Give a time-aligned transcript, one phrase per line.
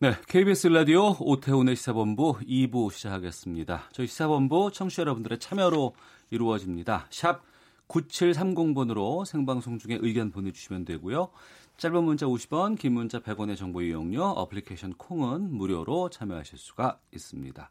[0.00, 3.88] 네, KBS 라디오 오태훈의 시사본부 2부 시작하겠습니다.
[3.90, 5.96] 저희 시사본부 청취자 여러분들의 참여로
[6.30, 7.08] 이루어집니다.
[7.10, 7.42] 샵
[7.88, 11.30] 9730번으로 생방송 중에 의견 보내주시면 되고요.
[11.78, 17.68] 짧은 문자 50원, 긴 문자 100원의 정보 이용료, 어플리케이션 콩은 무료로 참여하실 수가 있습니다.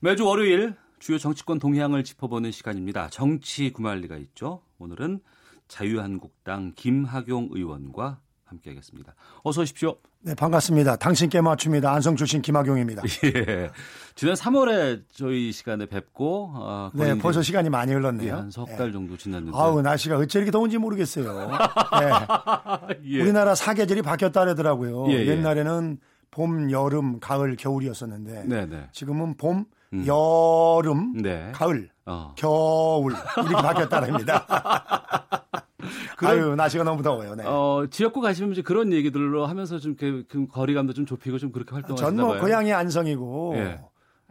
[0.00, 3.08] 매주 월요일 주요 정치권 동향을 짚어보는 시간입니다.
[3.08, 4.60] 정치 구말리가 있죠.
[4.78, 5.20] 오늘은
[5.68, 9.14] 자유한국당 김학용 의원과 함께하겠습니다.
[9.42, 9.96] 어서 오십시오.
[10.20, 10.96] 네, 반갑습니다.
[10.96, 11.92] 당신께 맞춥니다.
[11.92, 13.02] 안성 출신 김학용입니다.
[13.24, 13.70] 예.
[14.14, 18.34] 지난 3월에 저희 시간에 뵙고 어, 네, 벌써 시간이 많이 흘렀네요.
[18.34, 21.50] 한석달 정도 지났는데 아우, 날씨가 어째 이렇게 더운지 모르겠어요.
[21.50, 22.96] 네.
[23.04, 23.22] 예.
[23.22, 25.10] 우리나라 사계절이 바뀌었다 그러더라고요.
[25.10, 25.26] 예, 예.
[25.26, 25.98] 옛날에는
[26.30, 28.88] 봄, 여름, 가을, 겨울이었었는데 네, 네.
[28.92, 30.06] 지금은 봄, 음.
[30.06, 31.50] 여름, 네.
[31.54, 32.34] 가을, 어.
[32.36, 34.46] 겨울 이렇게 바뀌었다랍니다.
[36.24, 37.34] 아유, 날씨가 너무 더워요.
[37.34, 37.44] 네.
[37.46, 41.72] 어, 지역구 가시면 이제 그런 얘기들로 하면서 좀 그, 그 거리감도 좀 좁히고 좀 그렇게
[41.72, 42.40] 활동하시나 전뭐 봐요.
[42.40, 43.80] 고향이 안성이고 예.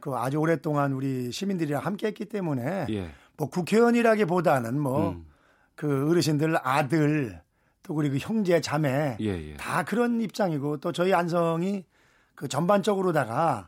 [0.01, 3.09] 그 아주 오랫동안 우리 시민들이랑 함께했기 때문에 예.
[3.37, 5.25] 뭐 국회의원이라기보다는 뭐 음.
[5.75, 7.41] 그 어르신들 아들
[7.83, 9.53] 또 그리고 형제 자매 예, 예.
[9.57, 11.85] 다 그런 입장이고 또 저희 안성이
[12.33, 13.67] 그 전반적으로다가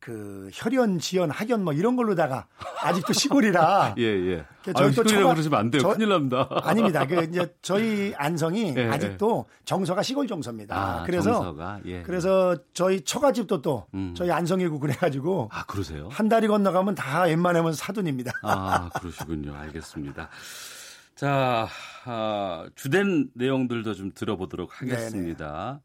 [0.00, 2.46] 그 혈연, 지연, 학연 뭐 이런 걸로다가
[2.82, 4.44] 아직도 시골이라 예, 예.
[4.64, 5.82] 그 아, 저희 또 시골이라고 그러시면 안 돼요.
[5.82, 6.48] 저- 큰일 납니다.
[6.62, 7.06] 아닙니다.
[7.06, 10.74] 그 이제 저희 안성이 예, 아직도 정서가 시골 정서입니다.
[10.74, 11.80] 아, 그래서 정서가?
[11.84, 12.02] 예.
[12.02, 14.14] 그래서 저희 처가집도 또 음.
[14.16, 16.08] 저희 안성이고 그래가지고 아, 그러세요?
[16.10, 18.32] 한 다리 건너가면 다 웬만하면 사돈입니다.
[18.42, 19.54] 아, 그러시군요.
[19.54, 20.30] 알겠습니다.
[21.14, 21.68] 자,
[22.06, 25.80] 아, 주된 내용들도 좀 들어보도록 하겠습니다.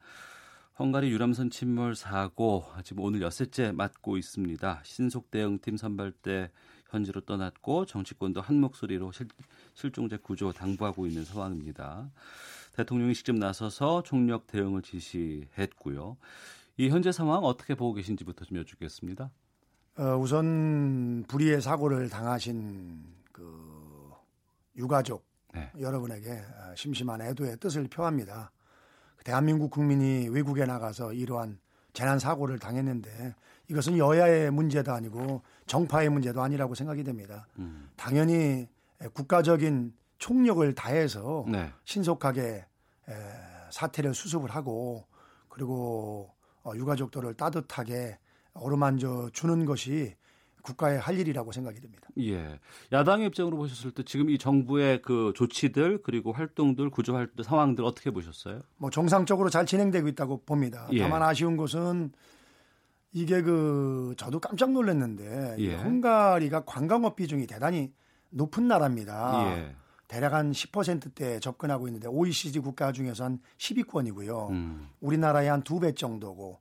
[0.78, 4.82] 헝가리 유람선 침몰 사고 지금 오늘 엿새째 맞고 있습니다.
[4.84, 6.52] 신속 대응팀 선발대
[6.90, 9.30] 현지로 떠났고 정치권도 한 목소리로 실,
[9.74, 12.12] 실종자 구조 당부하고 있는 상황입니다.
[12.76, 16.18] 대통령이 직접 나서서 총력 대응을 지시했고요.
[16.76, 19.32] 이 현재 상황 어떻게 보고 계신지부터 좀 여쭙겠습니다.
[19.98, 24.12] 어, 우선 불의의 사고를 당하신 그
[24.76, 25.72] 유가족 네.
[25.80, 28.52] 여러분에게 어, 심심한 애도의 뜻을 표합니다.
[29.26, 31.60] 대한민국 국민이 외국에 나가서 이러한
[31.94, 33.34] 재난 사고를 당했는데
[33.68, 37.48] 이것은 여야의 문제도 아니고 정파의 문제도 아니라고 생각이 됩니다.
[37.58, 37.90] 음.
[37.98, 38.70] 당연히
[39.14, 41.72] 국가적인 총력을 다해서 네.
[41.86, 42.66] 신속하게
[43.10, 43.14] 에,
[43.72, 45.08] 사태를 수습을 하고
[45.50, 46.32] 그리고
[46.64, 48.20] 어, 유가족들을 따뜻하게
[48.54, 50.16] 어루만져 주는 것이
[50.66, 52.08] 국가의 할 일이라고 생각이 됩니다.
[52.20, 52.60] 예.
[52.92, 58.10] 야당의 입장으로 보셨을 때 지금 이 정부의 그 조치들 그리고 활동들 구조 활동 상황들 어떻게
[58.12, 58.62] 보셨어요?
[58.78, 60.88] 뭐 정상적으로 잘 진행되고 있다고 봅니다.
[60.92, 61.00] 예.
[61.02, 62.12] 다만 아쉬운 것은
[63.14, 65.76] 이게 그 저도 깜짝 놀랐는데 이 예.
[65.76, 67.94] 헝가리가 관광업 비중이 대단히
[68.32, 69.58] 높은 나라입니다.
[69.58, 69.76] 예.
[70.08, 74.50] 대략 한 10%대 접근하고 있는데 OECD 국가 중에서 한 10위권이고요.
[74.52, 74.88] 음.
[75.00, 76.60] 우리나라의 한 두 배 정도고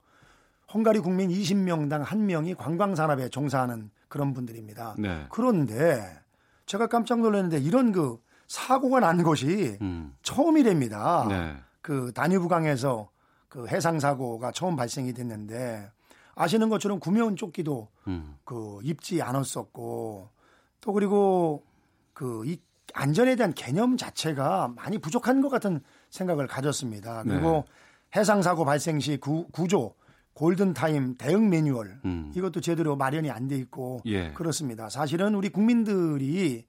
[0.75, 4.97] 헝가리 국민 20명당 한 명이 관광 산업에 종사하는 그런 분들입니다.
[4.99, 5.27] 네.
[5.31, 6.19] 그런데
[6.67, 8.19] 제가 깜짝 놀랐는데 이런 그
[8.49, 10.15] 사고가 난 곳이 음.
[10.23, 11.27] 처음이랍니다.
[11.29, 11.57] 네.
[11.81, 13.09] 그 다뉴브강에서
[13.49, 15.91] 그 해상 사고가 처음 발생이 됐는데
[16.35, 18.37] 아시는 것처럼 구명 조끼도 음.
[18.45, 20.29] 그 입지 않았었고
[20.81, 21.65] 또 그리고
[22.13, 22.59] 그 이
[22.95, 25.81] 안전에 대한 개념 자체가 많이 부족한 것 같은
[26.11, 27.25] 생각을 가졌습니다.
[27.25, 27.65] 그리고
[28.15, 29.95] 해상 사고 발생 시 구, 구조
[30.35, 32.33] 골든 타임 대응 매뉴얼 음.
[32.35, 34.33] 이것도 제대로 마련이 안 돼 있고 예.
[34.33, 34.89] 그렇습니다.
[34.89, 36.67] 사실은 우리 국민들이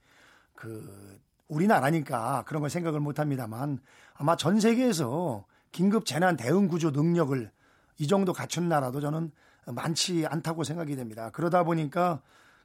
[0.53, 3.79] 그 우리나라니까 그런 걸 생각을 못 합니다만
[4.13, 7.51] 아마 전 세계에서 긴급 재난 대응 구조 능력을
[7.97, 9.31] 이 정도 갖춘 나라도 저는
[9.67, 11.29] 많지 않다고 생각이 됩니다.
[11.31, 12.21] 그러다 보니까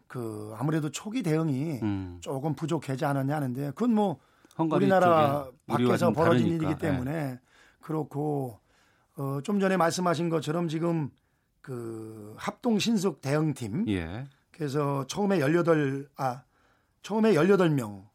[0.07, 2.19] 그 아무래도 초기 대응이 음.
[2.21, 4.19] 조금 부족하지 않았냐 하는데 그건 뭐
[4.59, 6.67] 우리나라 밖에서 좀 벌어진 다르니까.
[6.67, 7.39] 일이기 때문에
[7.81, 8.59] 그렇고
[9.21, 11.11] 어, 좀 전에 말씀하신 것처럼 지금
[11.61, 14.27] 그 합동 신속 대응팀 예.
[14.51, 16.43] 그래서 처음에 18, 아,
[17.03, 18.07] 처음에 18명,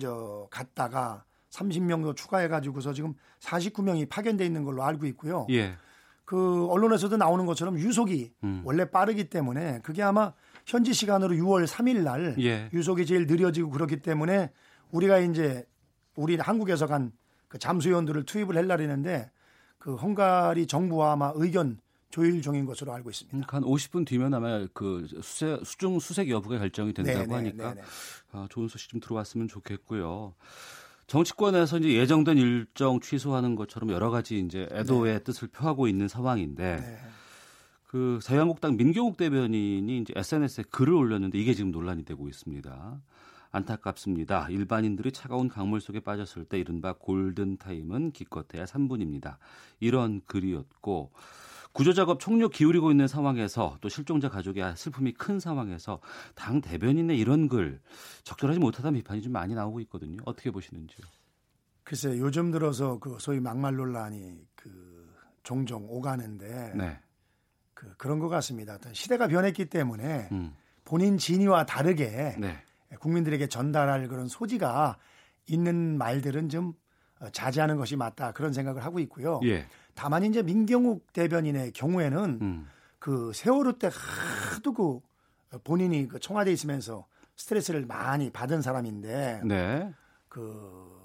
[0.00, 5.46] 저, 갔다가 30명 더 추가해 가지고서 지금 49명이 파견돼 있는 걸로 알고 있고요.
[5.50, 5.76] 예.
[6.24, 8.62] 그, 언론에서도 나오는 것처럼 유속이 음.
[8.64, 10.32] 원래 빠르기 때문에 그게 아마
[10.64, 12.70] 현지 시간으로 6월 3일 날 예.
[12.72, 14.50] 유속이 제일 느려지고 그렇기 때문에
[14.90, 15.66] 우리가 이제
[16.14, 17.12] 우리 한국에서 간
[17.48, 19.30] 그 잠수요원들을 투입을 하려고 했는데
[19.86, 21.78] 그 헝가리 정부와 아마 의견
[22.10, 23.46] 조율 중인 것으로 알고 있습니다.
[23.48, 27.80] 한 50분 뒤면 아마 그 수세, 수중 수색 여부가 결정이 된다고 네, 네, 하니까 네,
[27.80, 27.86] 네.
[28.32, 30.34] 아, 좋은 소식 좀 들어왔으면 좋겠고요.
[31.06, 36.98] 정치권에서 이제 예정된 일정 취소하는 것처럼 여러 가지 이제 애도의 뜻을 표하고 있는 상황인데 네.
[37.84, 43.00] 그 자유한국당 민경욱 대변인이 이제 SNS에 글을 올렸는데 이게 지금 논란이 되고 있습니다.
[43.50, 44.48] 안타깝습니다.
[44.50, 49.36] 일반인들이 차가운 강물 속에 빠졌을 때 이른바 골든 타임은 기껏해야 3분입니다.
[49.80, 51.12] 이런 글이었고
[51.72, 56.00] 구조작업 총력 기울이고 있는 상황에서 또 실종자 가족의 슬픔이 큰 상황에서
[56.34, 57.80] 당 대변인의 이런 글
[58.24, 60.22] 적절하지 못하다는 비판이 좀 많이 나오고 있거든요.
[60.24, 61.06] 어떻게 보시는지요?
[61.84, 66.98] 글쎄 요즘 들어서 그 소위 막말 논란이 그 종종 오가는데 네.
[67.74, 68.74] 그 그런 것 같습니다.
[68.74, 70.54] 어떤 시대가 변했기 때문에 음.
[70.84, 72.62] 본인 진위와 다르게 네.
[73.00, 74.98] 국민들에게 전달할 그런 소지가
[75.46, 76.74] 있는 말들은 좀
[77.20, 79.40] 어, 자제하는 것이 맞다 그런 생각을 하고 있고요.
[79.44, 79.66] 예.
[79.94, 82.68] 다만 이제 민경욱 대변인의 경우에는 음.
[82.98, 85.00] 그 세월호 때 하도 그
[85.64, 87.06] 본인이 그 청와대에 있으면서
[87.36, 89.92] 스트레스를 많이 받은 사람인데 네.
[90.28, 90.96] 그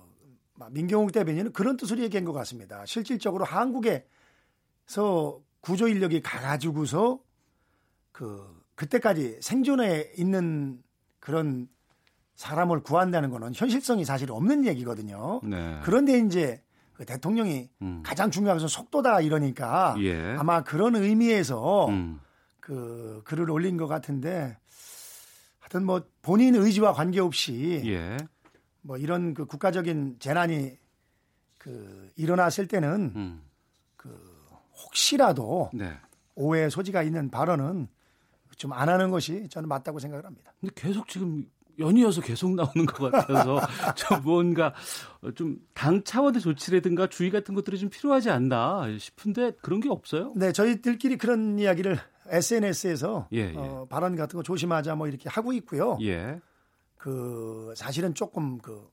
[0.72, 2.86] 민경욱 대변인은 그런 뜻으로 얘기한 것 같습니다.
[2.86, 4.04] 실질적으로 한국에서
[5.62, 7.20] 구조 인력이 가가지고서
[8.12, 10.84] 그 그때까지 생존해 있는
[11.20, 11.68] 그런
[12.36, 15.42] 사람을 구한다는 거는 현실성이 사실 없는 얘기거든요.
[15.44, 15.80] 네.
[15.84, 16.62] 그런데 이제
[16.94, 18.02] 그 대통령이 음.
[18.04, 20.36] 가장 중요한 것은 속도다 이러니까 예.
[20.38, 22.20] 아마 그런 의미에서 음.
[22.60, 24.58] 그 글을 올린 것 같은데
[25.60, 28.18] 하여튼 뭐 본인 의지와 관계없이 예.
[28.82, 30.78] 뭐 이런 그 국가적인 재난이
[31.58, 33.42] 그 일어났을 때는 음.
[34.84, 35.92] 혹시라도 네.
[36.36, 37.88] 오해 소지가 있는 발언은
[38.62, 40.54] 좀 안 하는 것이 저는 맞다고 생각을 합니다.
[40.60, 41.50] 근데 계속 지금
[41.82, 43.60] 연이어서 계속 나오는 것 같아서
[43.96, 44.74] 좀 뭔가
[45.36, 50.32] 좀 당 차원의 조치라든가 주의 같은 것들이 좀 필요하지 않나 싶은데 그런 게 없어요?
[50.36, 51.98] 네, 저희들끼리 그런 이야기를
[52.28, 53.54] SNS에서 예, 예.
[53.58, 55.98] 어, 발언 같은 거 조심하자 뭐 이렇게 하고 있고요.
[56.04, 56.40] 예.
[56.98, 58.88] 그 사실은 조금 그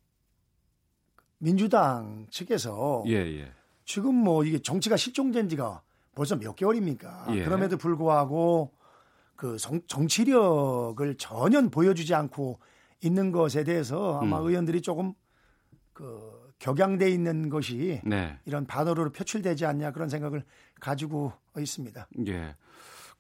[1.37, 3.53] 민주당 측에서 예, 예.
[3.85, 5.83] 지금 뭐 이게 정치가 실종된 지가
[6.15, 7.27] 벌써 몇 개월입니까?
[7.33, 7.45] 예.
[7.45, 8.73] 그럼에도 불구하고
[9.37, 12.59] 그 정, 정치력을 전혀 보여주지 않고
[13.01, 14.47] 있는 것에 대해서 아마 음.
[14.49, 15.15] 의원들이 조금
[15.93, 18.39] 그 격양돼 있는 것이 네.
[18.45, 20.45] 이런 반어로 표출되지 않냐 그런 생각을
[20.81, 22.09] 가지고 있습니다.
[22.27, 22.57] 예.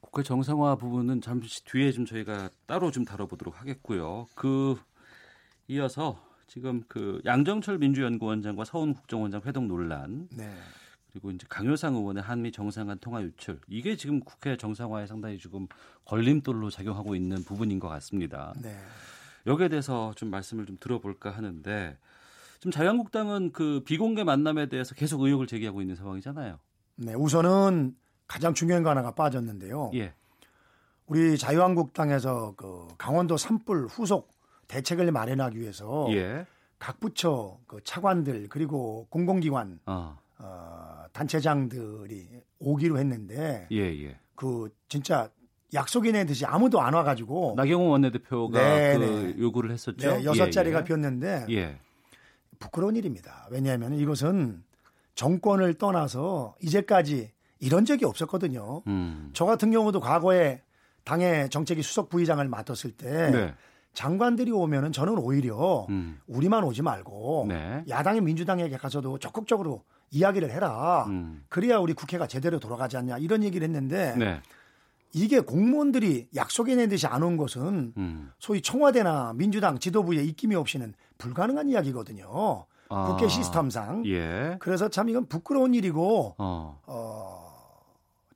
[0.01, 4.27] 국회 정상화 부분은 잠시 뒤에 좀 저희가 따로 좀 다뤄보도록 하겠고요.
[4.35, 4.77] 그
[5.67, 10.51] 이어서 지금 그 양정철 민주연구원장과 서훈 국정원장 회동 논란 네.
[11.11, 15.67] 그리고 이제 강효상 의원의 한미 정상간 통화 유출 이게 지금 국회 정상화에 상당히 지금
[16.05, 18.55] 걸림돌로 작용하고 있는 부분인 것 같습니다.
[18.63, 18.77] 네.
[19.49, 21.97] 여기에 대해서 좀 말씀을 좀 들어볼까 하는데
[22.59, 26.59] 지금 자유한국당은 그 비공개 만남에 대해서 계속 의혹을 제기하고 있는 상황이잖아요.
[26.97, 27.15] 네.
[27.15, 27.97] 우선은
[28.27, 29.91] 가장 중요한 거 하나가 빠졌는데요.
[29.95, 30.13] 예.
[31.07, 34.31] 우리 자유한국당에서 그 강원도 산불 후속
[34.67, 36.47] 대책을 마련하기 위해서 예.
[36.79, 40.19] 각 부처 그 차관들 그리고 공공기관 어.
[40.39, 42.29] 어, 단체장들이
[42.59, 44.19] 오기로 했는데 예, 예.
[44.35, 45.31] 그 진짜
[45.75, 49.35] 약속이 내듯이 아무도 안 와가지고 나경원 원내대표가 네, 그 네.
[49.39, 50.17] 요구를 했었죠.
[50.17, 50.85] 네, 여섯 예, 자리가 예.
[50.85, 51.77] 비었는데 예.
[52.59, 53.47] 부끄러운 일입니다.
[53.51, 54.63] 왜냐하면 이것은
[55.15, 57.31] 정권을 떠나서 이제까지
[57.61, 58.83] 이런 적이 없었거든요.
[58.87, 59.31] 음.
[59.33, 60.63] 저 같은 경우도 과거에
[61.05, 63.55] 당의 정책위 수석 부의장을 맡았을 때 네.
[63.95, 66.21] 장관들이 오면은 저는 오히려 음.
[66.27, 67.83] 우리만 오지 말고 네.
[67.89, 71.07] 야당의 민주당에게 가서도 적극적으로 이야기를 해라.
[71.09, 71.45] 음.
[71.49, 74.41] 그래야 우리 국회가 제대로 돌아가지 않냐 이런 얘기를 했는데 네.
[75.13, 78.31] 이게 공무원들이 약속해낸 듯이 안 온 것은 음.
[78.39, 82.67] 소위 청와대나 민주당 지도부의 입김이 없이는 불가능한 이야기거든요.
[82.91, 83.05] 아.
[83.07, 84.05] 국회 시스템상.
[84.07, 84.57] 예.
[84.61, 86.81] 그래서 참 이건 부끄러운 일이고 어.
[86.87, 87.49] 어,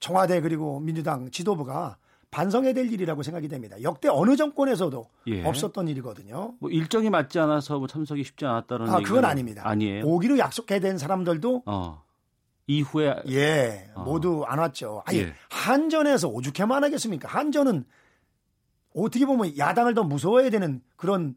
[0.00, 1.96] 청와대 그리고 민주당 지도부가
[2.30, 3.76] 반성해야 될 일이라고 생각이 됩니다.
[3.82, 5.44] 역대 어느 정권에서도 예.
[5.44, 6.54] 없었던 일이거든요.
[6.58, 9.62] 뭐 일정이 맞지 않아서 뭐 참석이 쉽지 않았다는 아, 그건 아닙니다.
[9.66, 10.04] 아니에요.
[10.06, 12.02] 오기로 약속해야 된 사람들도 어.
[12.66, 14.02] 이후에 예, 어.
[14.04, 15.02] 모두 안 왔죠.
[15.06, 15.34] 아니, 예.
[15.50, 17.28] 한전에서 오죽해만 하겠습니까?
[17.28, 17.84] 한전은
[18.94, 21.34] 어떻게 보면 야당을 더 무서워해야 되는 그런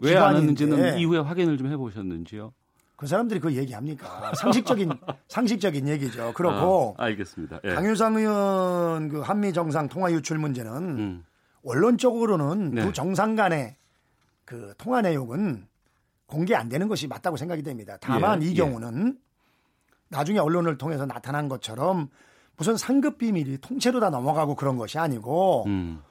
[0.00, 2.52] 왜 안 왔는지는 이후에 확인을 좀 해보셨는지요?
[2.96, 4.34] 그 사람들이 그 얘기합니까?
[4.34, 4.90] 상식적인
[5.28, 6.32] 상식적인 얘기죠.
[6.34, 7.60] 그렇고 아, 알겠습니다.
[7.64, 7.74] 예.
[7.74, 11.24] 강효상 의원 그 한미 정상 통화 유출 문제는 음.
[11.62, 12.82] 원론적으로는 네.
[12.82, 13.76] 두 정상 간의
[14.44, 15.66] 그 통화 내용은
[16.26, 17.96] 공개 안 되는 것이 맞다고 생각이 됩니다.
[18.00, 18.54] 다만 예, 이 예.
[18.54, 19.16] 경우는
[20.08, 22.08] 나중에 언론을 통해서 나타난 것처럼
[22.56, 26.02] 무슨 상급 비밀이 통째로 다 넘어가고 그런 것이 아니고 음.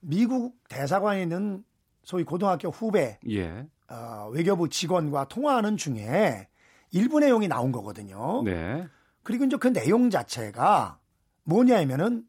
[0.00, 1.64] 미국 대사관에 있는
[2.04, 3.66] 소위 고등학교 후배 예.
[3.90, 6.48] 어, 외교부 직원과 통화하는 중에
[6.90, 8.42] 일부 내용이 나온 거거든요.
[8.44, 8.86] 네.
[9.22, 10.98] 그리고 이제 그 내용 자체가
[11.44, 12.24] 뭐냐면은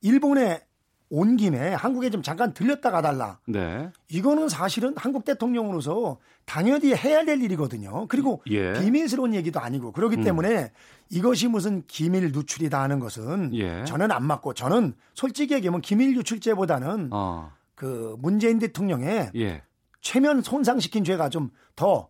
[0.00, 0.66] 일본에
[1.14, 3.38] 온 김에 한국에 좀 잠깐 들렸다 가달라.
[3.46, 3.90] 네.
[4.08, 8.06] 이거는 사실은 한국 대통령으로서 당연히 해야 될 일이거든요.
[8.08, 8.72] 그리고 예.
[8.72, 10.24] 비밀스러운 얘기도 아니고 그렇기 음.
[10.24, 10.72] 때문에
[11.10, 13.84] 이것이 무슨 기밀 누출이다 하는 것은 예.
[13.84, 17.52] 저는 안 맞고 저는 솔직히 얘기하면 기밀 유출죄보다는 어.
[17.74, 19.62] 그 문재인 대통령의 예.
[20.00, 22.08] 최면 손상시킨 죄가 좀 더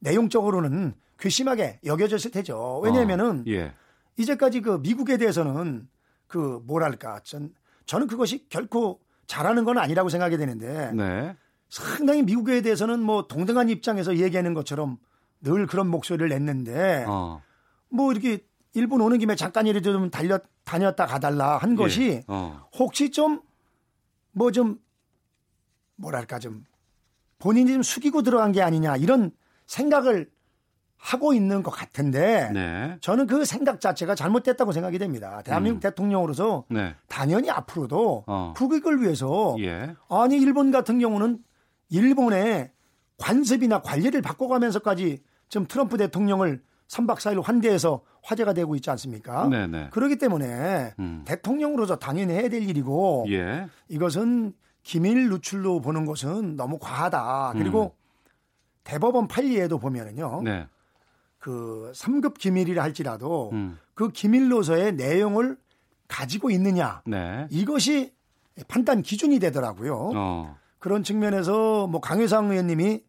[0.00, 2.80] 내용적으로는 괘씸하게 여겨졌을 테죠.
[2.82, 3.44] 왜냐하면은 어.
[3.46, 3.72] 예.
[4.16, 5.88] 이제까지 그 미국에 대해서는
[6.26, 7.52] 그 뭐랄까 전
[7.92, 11.36] 저는 그것이 결코 잘하는 건 아니라고 생각이 되는데 네.
[11.68, 14.96] 상당히 미국에 대해서는 뭐 동등한 입장에서 얘기하는 것처럼
[15.42, 17.42] 늘 그런 목소리를 냈는데 어.
[17.90, 22.24] 뭐 이렇게 일본 오는 김에 잠깐이라도 좀 달려 다녔다 가달라 한 것이 예.
[22.28, 22.66] 어.
[22.78, 23.42] 혹시 좀
[24.34, 24.78] 뭐 좀
[25.96, 26.64] 뭐랄까 좀
[27.38, 29.32] 본인이 좀 숙이고 들어간 게 아니냐 이런
[29.66, 30.30] 생각을
[31.02, 32.96] 하고 있는 것 같은데 네.
[33.00, 35.42] 저는 그 생각 자체가 잘못됐다고 생각이 됩니다.
[35.44, 36.94] 대한민국 대통령으로서 네.
[37.08, 38.54] 당연히 앞으로도 어.
[38.56, 39.96] 국익을 위해서 예.
[40.08, 41.40] 아니 일본 같은 경우는
[41.90, 42.70] 일본의
[43.18, 49.48] 관습이나 관리를 바꿔가면서까지 지금 트럼프 대통령을 3박 4일 환대해서 화제가 되고 있지 않습니까?
[49.48, 49.88] 네네.
[49.90, 51.24] 그렇기 때문에 음.
[51.26, 53.66] 대통령으로서 당연히 해야 될 일이고 예.
[53.88, 54.52] 이것은
[54.84, 57.54] 기밀 누출로 보는 것은 너무 과하다.
[57.54, 57.96] 그리고
[58.84, 60.38] 대법원 판례에도 보면은요.
[60.40, 60.44] 음.
[60.44, 60.66] 네.
[61.42, 63.76] 그 3급 기밀이라 할지라도 음.
[63.94, 65.56] 그 기밀로서의 내용을
[66.06, 67.02] 가지고 있느냐.
[67.04, 67.48] 네.
[67.50, 68.14] 이것이
[68.68, 70.12] 판단 기준이 되더라고요.
[70.14, 70.56] 어.
[70.78, 73.02] 그런 측면에서 뭐 강효상 의원님이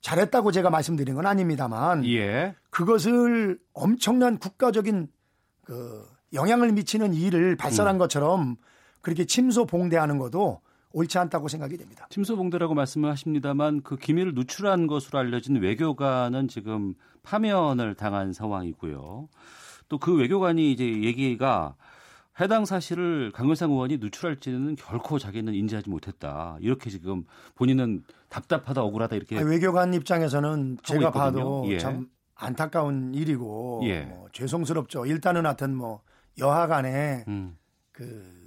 [0.00, 2.54] 잘했다고 제가 말씀드린 건 아닙니다만 예.
[2.70, 5.08] 그것을 엄청난 국가적인
[5.64, 7.56] 그 영향을 미치는 일을 음.
[7.58, 8.56] 발설한 것처럼
[9.02, 10.62] 그렇게 침소 봉대하는 것도
[10.96, 12.06] 옳지 않다고 생각이 됩니다.
[12.08, 19.28] 침소봉대라고 말씀을 하십니다만 그 기밀을 누출한 것으로 알려진 외교관은 지금 파면을 당한 상황이고요.
[19.88, 21.76] 또 그 외교관이 이제 얘기가
[22.40, 26.56] 해당 사실을 강효상 의원이 누출할지는 결코 자기는 인지하지 못했다.
[26.60, 27.24] 이렇게 지금
[27.56, 31.12] 본인은 답답하다 억울하다 이렇게 외교관 입장에서는 제가 있거든요.
[31.20, 31.78] 봐도 예.
[31.78, 34.02] 참 안타까운 일이고 예.
[34.02, 35.06] 뭐 죄송스럽죠.
[35.06, 36.00] 일단은 하여튼 뭐
[36.38, 37.56] 여하간에 음.
[37.92, 38.45] 그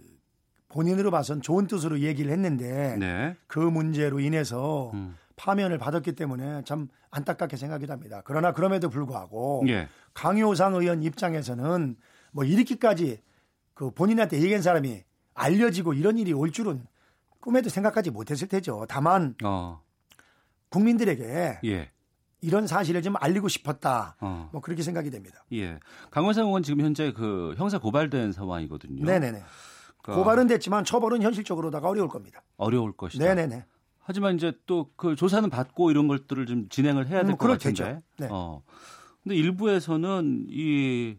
[0.69, 3.35] 본인으로 봐선 좋은 뜻으로 얘기를 했는데 네.
[3.47, 5.15] 그 문제로 인해서 음.
[5.35, 8.21] 파면을 받았기 때문에 참 안타깝게 생각이 납니다.
[8.23, 9.87] 그러나 그럼에도 불구하고 예.
[10.13, 11.95] 강효상 의원 입장에서는
[12.31, 13.21] 뭐 이렇게까지
[13.73, 16.85] 그 본인한테 얘기한 사람이 알려지고 이런 일이 올 줄은
[17.39, 18.85] 꿈에도 생각하지 못했을 테죠.
[18.87, 19.81] 다만 어.
[20.69, 21.89] 국민들에게 예.
[22.41, 24.17] 이런 사실을 좀 알리고 싶었다.
[24.19, 24.49] 어.
[24.51, 25.43] 뭐 그렇게 생각이 됩니다.
[25.53, 25.79] 예.
[26.11, 29.03] 강원상 의원 지금 현재 그 형사 고발된 상황이거든요.
[29.03, 29.41] 네네네.
[30.09, 32.41] 그러니까 고발은 됐지만 처벌은 현실적으로다가 어려울 겁니다.
[32.57, 33.23] 어려울 것이다.
[33.23, 33.65] 네네네.
[33.99, 38.01] 하지만 이제 또 그 조사는 받고 이런 것들을 좀 진행을 해야 될 음, 것 같은데.
[38.17, 38.27] 네.
[38.29, 38.61] 어.
[39.23, 41.17] 근데 일부에서는 이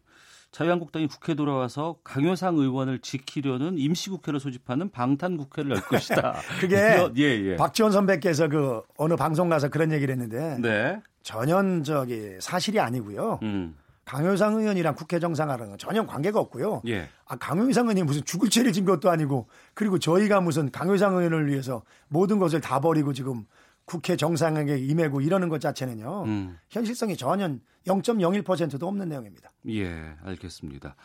[0.53, 6.35] 자유한국당이 국회 돌아와서 강효상 의원을 지키려는 임시국회를 소집하는 방탄국회를 열 것이다.
[6.61, 6.77] 그게
[7.17, 7.57] 예, 예.
[7.57, 11.01] 박지원 선배께서 그 어느 방송 가서 그런 얘기를 했는데 네.
[11.23, 13.39] 전혀 저기 사실이 아니고요.
[13.43, 13.77] 음.
[14.11, 16.83] 강효상 의원이랑 국회 정상화랑은 전혀 관계가 없고요.
[16.89, 17.09] 예.
[17.27, 21.85] 아, 강효상 의원이 무슨 죽을 죄를 진 것도 아니고 그리고 저희가 무슨 강효상 의원을 위해서
[22.09, 23.47] 모든 것을 다 버리고 지금
[23.85, 26.25] 국회 정상에게 임하고 이러는 것 자체는요.
[26.25, 26.59] 음.
[26.71, 29.53] 현실성이 전혀 0.01%도 없는 내용입니다.
[29.69, 30.97] 예, 알겠습니다.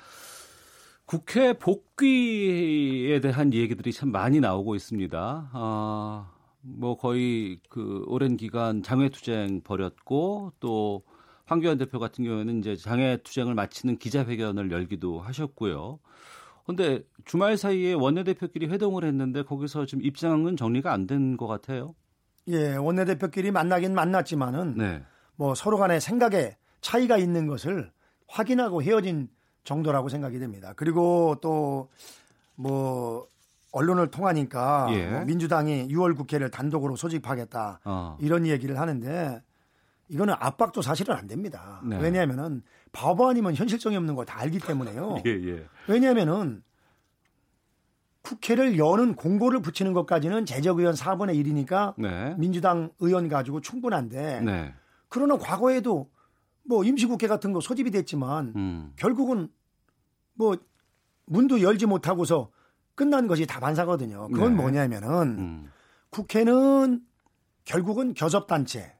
[1.05, 5.49] 국회 복귀에 대한 얘기들이 참 많이 나오고 있습니다.
[5.53, 6.31] 아,
[6.61, 11.03] 뭐 거의 그 오랜 기간 장외투쟁 벌였고 또
[11.45, 15.99] 황교안 대표 같은 경우에는 이제 장외투쟁을 마치는 기자회견을 열기도 하셨고요.
[16.65, 21.93] 근데 주말 사이에 원내대표끼리 회동을 했는데 거기서 지금 입장은 정리가 안 된 것 같아요.
[22.47, 25.03] 예, 원내대표끼리 만나긴 만났지만은 네.
[25.35, 27.91] 뭐 서로 간에 생각에 차이가 있는 것을
[28.27, 29.27] 확인하고 헤어진
[29.63, 30.73] 정도라고 생각이 됩니다.
[30.75, 31.89] 그리고 또
[32.57, 33.27] 뭐
[33.73, 35.09] 언론을 통하니까 예.
[35.09, 38.17] 뭐 민주당이 6월 국회를 단독으로 소집하겠다 어.
[38.21, 39.41] 이런 얘기를 하는데
[40.07, 41.81] 이거는 압박도 사실은 안 됩니다.
[41.83, 41.97] 네.
[41.99, 45.17] 왜냐하면은 바보 아니면 현실성이 없는 걸 다 알기 때문에요.
[45.25, 45.67] 예, 예.
[45.87, 46.63] 왜냐하면은
[48.21, 52.33] 국회를 여는 공고를 붙이는 것까지는 재적의원 4분의 1이니까 네.
[52.37, 54.73] 민주당 의원 가지고 충분한데 네.
[55.09, 56.09] 그러나 과거에도
[56.67, 58.93] 뭐 임시국회 같은 거 소집이 됐지만 음.
[58.95, 59.49] 결국은
[60.33, 60.57] 뭐
[61.27, 62.49] 문도 열지 못하고서
[62.95, 64.29] 끝난 것이 다반사거든요.
[64.29, 64.61] 그건 네.
[64.61, 65.71] 뭐냐면은 음.
[66.09, 67.01] 국회는
[67.65, 68.95] 결국은 교섭단체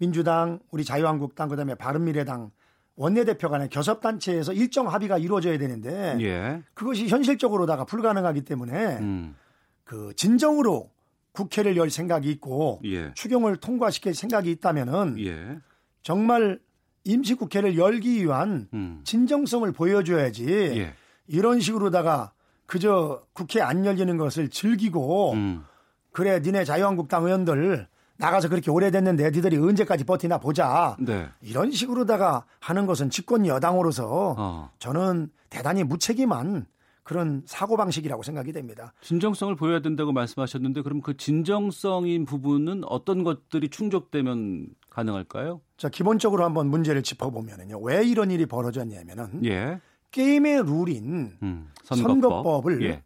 [0.00, 2.50] 민주당, 우리 자유한국당 그다음에 바른미래당
[2.96, 6.62] 원내대표 간의 교섭단체에서 일정 합의가 이루어져야 되는데 예.
[6.74, 9.36] 그것이 현실적으로다가 불가능하기 때문에 음.
[9.84, 10.90] 그 진정으로
[11.32, 13.12] 국회를 열 생각이 있고 예.
[13.14, 15.58] 추경을 통과시킬 생각이 있다면은 예.
[16.02, 16.58] 정말
[17.04, 19.02] 임시국회를 열기 위한 음.
[19.04, 20.94] 진정성을 보여줘야지 예.
[21.26, 22.32] 이런 식으로다가
[22.66, 25.64] 그저 국회 안 열리는 것을 즐기고 음.
[26.10, 27.86] 그래 니네 자유한국당 의원들
[28.20, 30.96] 나가서 그렇게 오래됐는데 니들이 언제까지 버티나 보자.
[31.00, 31.28] 네.
[31.40, 34.70] 이런 식으로다가 하는 것은 집권 여당으로서 어.
[34.78, 36.66] 저는 대단히 무책임한
[37.02, 38.92] 그런 사고방식이라고 생각이 됩니다.
[39.00, 45.60] 진정성을 보여야 된다고 말씀하셨는데 그럼 그 진정성인 부분은 어떤 것들이 충족되면 가능할까요?
[45.76, 47.80] 자, 기본적으로 한번 문제를 짚어보면요.
[47.80, 49.80] 왜 이런 일이 벌어졌냐면은 예.
[50.12, 51.68] 게임의 룰인 음.
[51.84, 52.66] 선거법.
[52.68, 53.02] 을 예.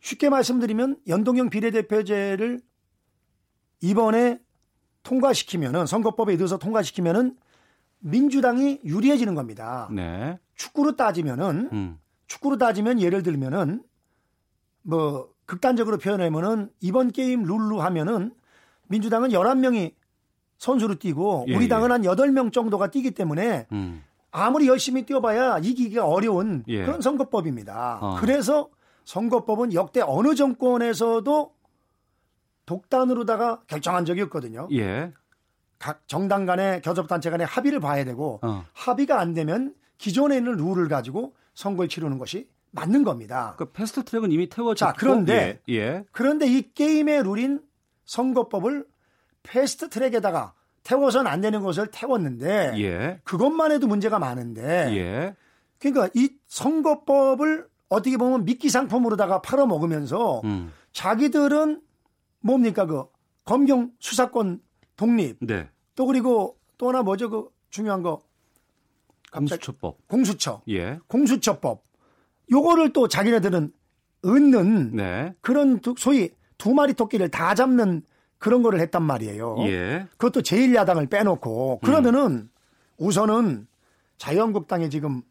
[0.00, 2.60] 쉽게 말씀드리면 연동형 비례대표제를
[3.82, 4.40] 이번에
[5.02, 7.36] 통과시키면은 선거법에 넣어서 통과시키면은
[7.98, 9.88] 민주당이 유리해지는 겁니다.
[9.92, 10.38] 네.
[10.54, 11.98] 축구로 따지면은 음.
[12.26, 13.82] 축구로 따지면 예를 들면은
[14.82, 18.32] 뭐 극단적으로 표현하면은 이번 게임 룰로 하면은
[18.88, 19.94] 민주당은 11명이
[20.58, 21.68] 선수로 뛰고 예, 우리 예.
[21.68, 24.02] 당은 한 8명 정도가 뛰기 때문에 음.
[24.30, 26.84] 아무리 열심히 뛰어봐야 이기기가 어려운 예.
[26.84, 27.98] 그런 선거법입니다.
[28.00, 28.16] 어.
[28.20, 28.70] 그래서
[29.04, 31.52] 선거법은 역대 어느 정권에서도
[32.66, 34.68] 독단으로다가 결정한 적이 없거든요.
[34.72, 35.12] 예.
[35.78, 38.64] 각 정당 간에 교섭 단체 간에 합의를 봐야 되고 어.
[38.72, 43.54] 합의가 안 되면 기존에 있는 룰을 가지고 선거를 치르는 것이 맞는 겁니다.
[43.58, 45.74] 그 패스트 트랙은 이미 태워졌고 자, 그런데 예.
[45.74, 46.04] 예.
[46.12, 47.60] 그런데 이 게임의 룰인
[48.04, 48.86] 선거법을
[49.42, 50.54] 패스트 트랙에다가
[50.84, 53.20] 태워서는 안 되는 것을 태웠는데 예.
[53.24, 55.36] 그것만 해도 문제가 많은데 예.
[55.78, 60.72] 그러니까 이 선거법을 어떻게 보면 미끼 상품으로다가 팔아 먹으면서 음.
[60.92, 61.82] 자기들은
[62.42, 63.04] 뭡니까 그
[63.44, 64.60] 검경 수사권
[64.96, 65.68] 독립 네.
[65.94, 68.22] 또 그리고 또 하나 뭐죠 그 중요한 거
[69.32, 70.06] 공수처법.
[70.08, 70.98] 공수처 예.
[71.06, 71.82] 공수처법
[72.50, 73.72] 요거를 또 자기네들은
[74.24, 75.34] 얻는 네.
[75.40, 78.02] 그런 두- 소위 두 마리 토끼를 다 잡는
[78.38, 79.56] 그런 거를 했단 말이에요.
[79.60, 80.06] 예.
[80.18, 82.50] 그것도 제1야당을 빼놓고 그러면은
[82.98, 83.66] 우선은
[84.18, 85.22] 자유한국당이 지금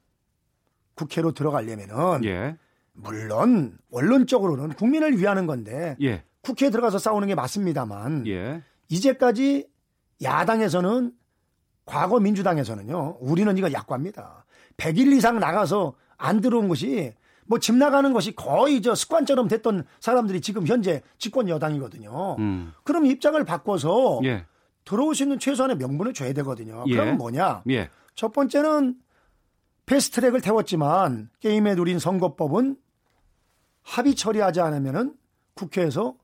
[0.95, 2.57] 국회로 들어가려면은 예.
[2.93, 6.23] 물론 원론적으로는 국민을 위하는 건데 예.
[6.41, 8.63] 국회에 들어가서 싸우는 게 맞습니다만 예.
[8.89, 9.67] 이제까지
[10.21, 11.11] 야당에서는
[11.85, 14.45] 과거 민주당에서는요 우리는 이거 약과입니다.
[14.77, 17.13] 100일 이상 나가서 안 들어온 것이
[17.45, 22.37] 뭐 집 나가는 것이 거의 저 습관처럼 됐던 사람들이 지금 현재 집권 여당이거든요.
[22.39, 22.71] 음.
[22.83, 24.45] 그럼 입장을 바꿔서 예.
[24.85, 26.83] 들어올 수 있는 최소한의 명분을 줘야 되거든요.
[26.87, 26.95] 예.
[26.95, 27.63] 그럼 뭐냐?
[27.69, 27.89] 예.
[28.15, 28.95] 첫 번째는
[29.85, 32.77] 패스트트랙을 태웠지만 게임에 누린 선거법은
[33.83, 35.13] 합의 처리하지 않으면은
[35.55, 36.15] 국회에서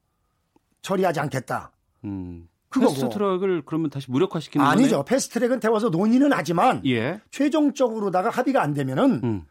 [0.81, 1.71] 처리하지 않겠다.
[2.05, 2.47] 음.
[2.69, 2.93] 그거고.
[2.93, 4.89] 패스트 트랙을 그러면 다시 무력화시키는 아니죠.
[4.89, 5.03] 거네요?
[5.05, 7.21] 패스트트랙은 태워서 논의는 하지만 예.
[7.31, 9.45] 최종적으로다가 합의가 안 되면은 음.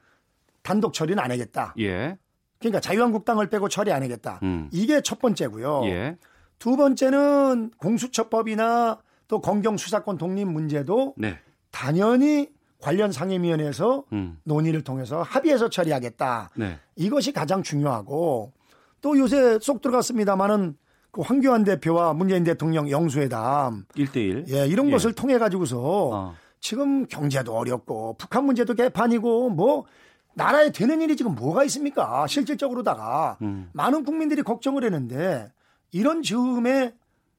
[0.62, 1.75] 단독 처리는 안 하겠다.
[1.79, 2.19] 예.
[2.59, 4.41] 그러니까 자유한국당을 빼고 처리 안 하겠다.
[4.43, 4.69] 음.
[4.73, 5.83] 이게 첫 번째고요.
[5.85, 6.17] 예.
[6.59, 11.39] 두 번째는 공수처법이나 또 검경 수사권 독립 문제도 네.
[11.71, 12.49] 당연히
[12.81, 14.39] 관련 상임위원회에서 음.
[14.45, 16.51] 논의를 통해서 합의해서 처리하겠다.
[16.57, 16.79] 네.
[16.97, 18.53] 이것이 가장 중요하고
[19.01, 20.77] 또 요새 쏙 들어갔습니다마는
[21.16, 24.50] 그 황교안 대표와 문재인 대통령 영수회담 1대1.
[24.50, 24.90] 예, 이런 예.
[24.90, 26.35] 것을 통해 가지고서 어.
[26.61, 29.87] 지금 경제도 어렵고 북한 문제도 개판이고 뭐
[30.35, 32.26] 나라에 되는 일이 지금 뭐가 있습니까?
[32.26, 33.70] 실질적으로다가 음.
[33.72, 35.50] 많은 국민들이 걱정을 했는데
[35.90, 36.92] 이런 즈음에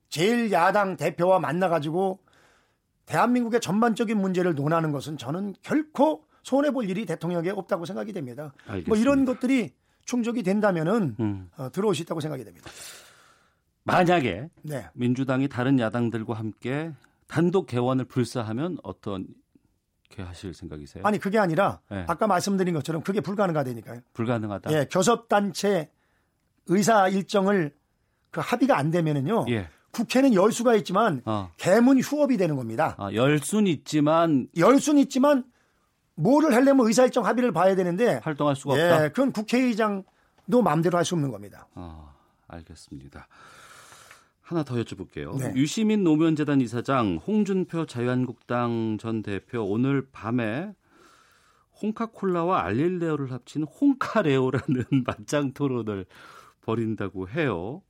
[0.09, 2.17] 제일 야당 대표와 만나 가지고
[3.05, 8.53] 대한민국의 전반적인 문제를 논하는 것은 저는 결코 손해 볼 일이 대통령에게 없다고 생각이 됩니다.
[8.65, 8.99] 뭐 알겠습니다.
[8.99, 11.51] 이런 것들이 충족이 된다면은 음.
[11.57, 12.71] 어, 들어올 수 있다고 생각이 됩니다.
[13.87, 14.87] 만약에 네.
[14.93, 16.91] 민주당이 다른 야당들과 함께
[17.27, 19.27] 단독 개원을 불사하면 어떤
[20.09, 21.03] 게 하실 생각이세요?
[21.05, 22.05] 아니 그게 아니라 네.
[22.07, 24.01] 아까 말씀드린 것처럼 그게 불가능하다니까요.
[24.13, 24.71] 불가능하다.
[24.73, 25.89] 예, 교섭 단체
[26.67, 27.73] 의사 일정을
[28.31, 29.45] 그 합의가 안 되면은요.
[29.49, 29.67] 예.
[29.91, 31.49] 국회는 열 수가 있지만 어.
[31.57, 32.95] 개문 휴업이 되는 겁니다.
[32.99, 35.43] 아, 열순 있지만 열 수는 있지만
[36.15, 39.05] 뭐를 하려면 의사 일정 합의를 봐야 되는데 활동할 수가 없다.
[39.05, 41.67] 예, 그건 국회의장도 마음대로 할 수 없는 겁니다.
[41.73, 42.11] 아,
[42.47, 43.27] 알겠습니다.
[44.47, 45.37] 하나 더 여쭤볼게요.
[45.37, 45.51] 네.
[45.57, 50.73] 유시민 노무현 재단 이사장, 홍준표 자유한국당 전 대표 오늘 밤에
[51.81, 56.05] 홍카콜라와 알릴레오를 합친 홍카레오라는 맞짱 토론을
[56.61, 57.81] 벌인다고 해요.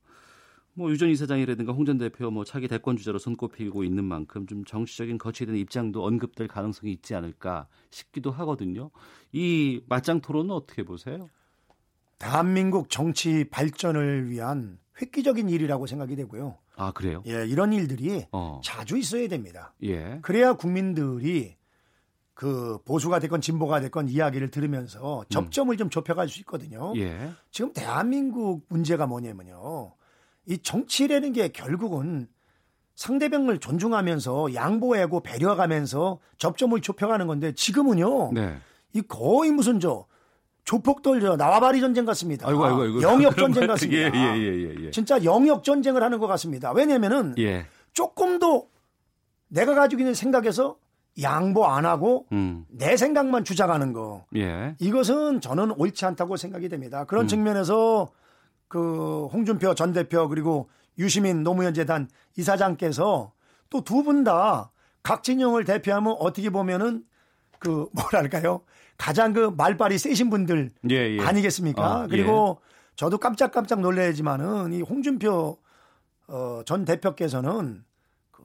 [0.74, 5.18] 뭐 유전 이사장이라든가 홍 전 대표 뭐 차기 대권 주자로 손꼽히고 있는 만큼 좀 정치적인
[5.18, 8.90] 거치된 입장도 언급될 가능성이 있지 않을까 싶기도 하거든요.
[9.30, 11.30] 이 맞짱 토론은 어떻게 보세요?
[12.18, 16.56] 대한민국 정치 발전을 위한 획기적인 일이라고 생각이 되고요.
[16.76, 17.22] 아 그래요?
[17.26, 19.74] 예, 이런 일들이 어, 자주 있어야 됩니다.
[19.82, 21.56] 예, 그래야 국민들이
[22.34, 26.92] 그 보수가 됐건 진보가 됐건 이야기를 들으면서 접점을 좀 좁혀갈 수 있거든요.
[26.96, 27.32] 예.
[27.50, 29.92] 지금 대한민국 문제가 뭐냐면요.
[30.46, 32.28] 이 정치라는 게 결국은
[32.94, 38.32] 상대방을 존중하면서 양보하고 배려가면서 접점을 좁혀가는 건데 지금은요.
[38.32, 38.56] 네.
[38.92, 40.06] 이 거의 무슨 저
[40.72, 42.46] 조폭들 저 나와바리 전쟁 같습니다.
[42.46, 43.02] 아이고 아이고 아이고.
[43.02, 44.02] 영역 전쟁 말- 같습니다.
[44.02, 44.90] 예, 예, 예, 예.
[44.90, 46.72] 진짜 영역 전쟁을 하는 것 같습니다.
[46.72, 47.64] 왜냐면은 예.
[47.94, 48.68] 조금도
[49.48, 50.76] 내가 가지고 있는 생각에서
[51.22, 52.66] 양보 안 하고 음.
[52.68, 54.26] 내 생각만 주장하는 거.
[54.36, 54.76] 예.
[54.78, 57.04] 이것은 저는 옳지 않다고 생각이 됩니다.
[57.04, 57.28] 그런 음.
[57.28, 58.10] 측면에서
[58.68, 63.32] 그 홍준표 전 대표 그리고 유시민 노무현 재단 이사장께서
[63.70, 64.70] 또 두 분 다
[65.02, 67.04] 각 진영을 대표하면 어떻게 보면은
[67.58, 68.60] 그 뭐랄까요
[68.98, 71.20] 가장 그 말빨이 세신 분들 예, 예.
[71.20, 72.02] 아니겠습니까?
[72.02, 72.60] 어, 그리고
[72.96, 75.56] 저도 깜짝깜짝 놀래지만은 이 홍준표
[76.26, 77.84] 어, 전 대표께서는
[78.32, 78.42] 그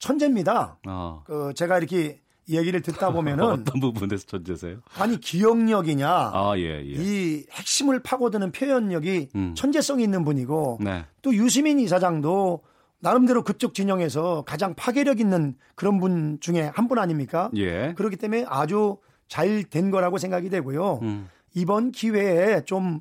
[0.00, 0.78] 천재입니다.
[0.86, 1.22] 어.
[1.24, 4.78] 그 제가 이렇게 얘기를 듣다 보면은 어떤 부분에서 천재세요?
[4.98, 6.84] 아니 기억력이냐 아, 예, 예.
[6.84, 9.54] 이 핵심을 파고드는 표현력이 음.
[9.56, 11.06] 천재성이 있는 분이고 네.
[11.22, 12.64] 또 유시민 이사장도
[12.98, 17.50] 나름대로 그쪽 진영에서 가장 파괴력 있는 그런 분 중에 한 분 아닙니까?
[17.54, 17.94] 예.
[17.96, 18.98] 그렇기 때문에 아주
[19.32, 20.98] 잘 된 거라고 생각이 되고요.
[21.02, 21.28] 음.
[21.54, 23.00] 이번 기회에 좀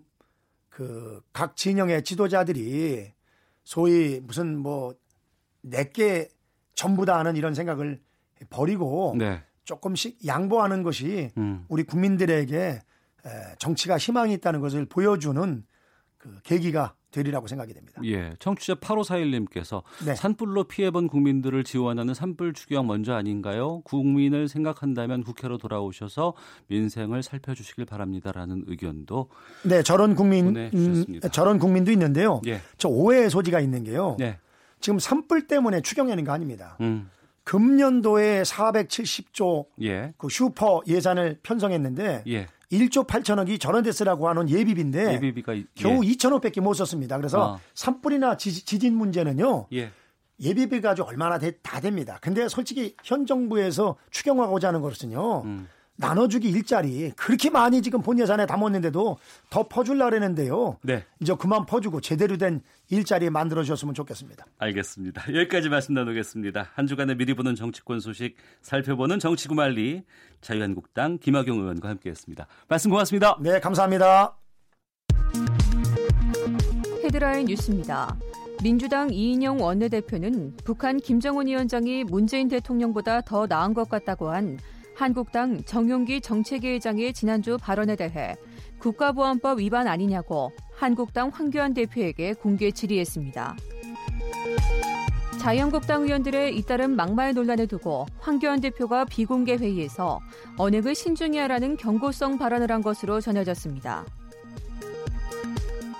[0.69, 3.11] 그 각 진영의 지도자들이
[3.65, 4.95] 소위 무슨 뭐
[5.61, 6.29] 내게
[6.75, 8.01] 전부다 하는 이런 생각을
[8.49, 9.43] 버리고 네.
[9.65, 11.65] 조금씩 양보하는 것이 음.
[11.67, 15.63] 우리 국민들에게 에, 정치가 희망이 있다는 것을 보여주는
[16.17, 18.01] 그 계기가 되리라고 생각이 됩니다.
[18.05, 18.33] 예.
[18.39, 20.15] 청취자 8541님께서 네.
[20.15, 23.81] 산불로 피해본 국민들을 지원하는 산불 추경 먼저 아닌가요?
[23.81, 26.33] 국민을 생각한다면 국회로 돌아오셔서
[26.67, 29.29] 민생을 살펴주시길 바랍니다라는 의견도
[29.63, 31.29] 네, 저런 국민 보내주셨습니다.
[31.29, 32.41] 저런 국민도 있는데요.
[32.47, 32.61] 예.
[32.77, 34.15] 저 오해의 소지가 있는 게요.
[34.17, 34.39] 네.
[34.79, 36.77] 지금 산불 때문에 추경하는 거 아닙니다.
[36.81, 37.09] 음.
[37.43, 40.13] 금년도에 470조 예.
[40.17, 42.47] 그 슈퍼 예산을 편성했는데 예.
[42.71, 45.65] 1조 8천억이 전원대 쓰라고 하는 예비비인데 예비비가 이- 네.
[45.75, 47.17] 겨우 2천억밖에 못 썼습니다.
[47.17, 47.59] 그래서 아.
[47.75, 49.67] 산불이나 지, 진 문제는요.
[49.73, 49.91] 예.
[50.39, 52.17] 예비비 가지고 얼마나 돼- 다 됩니다.
[52.21, 55.43] 근데 솔직히 현 정부에서 추경하고자 하는 것은요.
[55.43, 55.67] 음.
[55.97, 59.17] 나눠주기 일자리 그렇게 많이 지금 본 예산에 담았는데도
[59.51, 60.77] 더 퍼주려고 그랬는데요.
[60.81, 61.05] 네.
[61.19, 64.45] 이제 그만 퍼주고 제대로 된 일자리 만들어 주셨으면 좋겠습니다.
[64.59, 65.33] 알겠습니다.
[65.33, 66.71] 여기까지 말씀 나누겠습니다.
[66.73, 70.03] 한 주간의 미리 보는 정치권 소식 살펴보는 정치구말리
[70.41, 72.47] 자유한국당 김학용 의원과 함께했습니다.
[72.67, 73.37] 말씀 고맙습니다.
[73.41, 74.35] 네, 감사합니다.
[77.01, 78.17] 헤드라인 뉴스입니다.
[78.61, 84.59] 민주당 이인영 원내대표는 북한 김정은 위원장이 문재인 대통령보다 더 나은 것 같다고 한
[84.95, 88.35] 한국당 정용기 정책위 의장의 지난주 발언에 대해
[88.79, 90.51] 국가보안법 위반 아니냐고
[90.81, 93.55] 한국당 황교안 대표에게 공개 질의했습니다.
[95.39, 100.19] 자유한국당 의원들의 잇따른 막말 논란을 두고 황교안 대표가 비공개 회의에서
[100.57, 104.07] 언행을 신중히 하라는 경고성 발언을 한 것으로 전해졌습니다.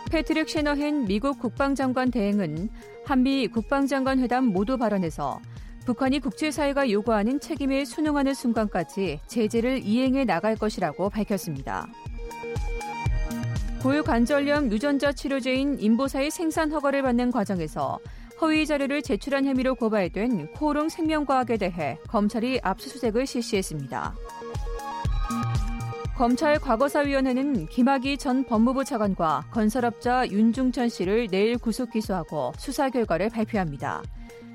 [0.09, 2.69] 패트릭 셰너헨 미국 국방장관 대행은
[3.05, 5.39] 한미 국방장관 회담 모두 발언에서
[5.85, 11.87] 북한이 국제사회가 요구하는 책임에 순응하는 순간까지 제재를 이행해 나갈 것이라고 밝혔습니다.
[13.81, 17.97] 고유관절염 유전자 치료제인 인보사의 생산 허가를 받는 과정에서
[18.39, 24.15] 허위 자료를 제출한 혐의로 고발된 코오롱 생명과학에 대해 검찰이 압수수색을 실시했습니다.
[26.15, 34.03] 검찰 과거사위원회는 김학의 전 법무부 차관과 건설업자 윤중천 씨를 내일 구속 기소하고 수사 결과를 발표합니다.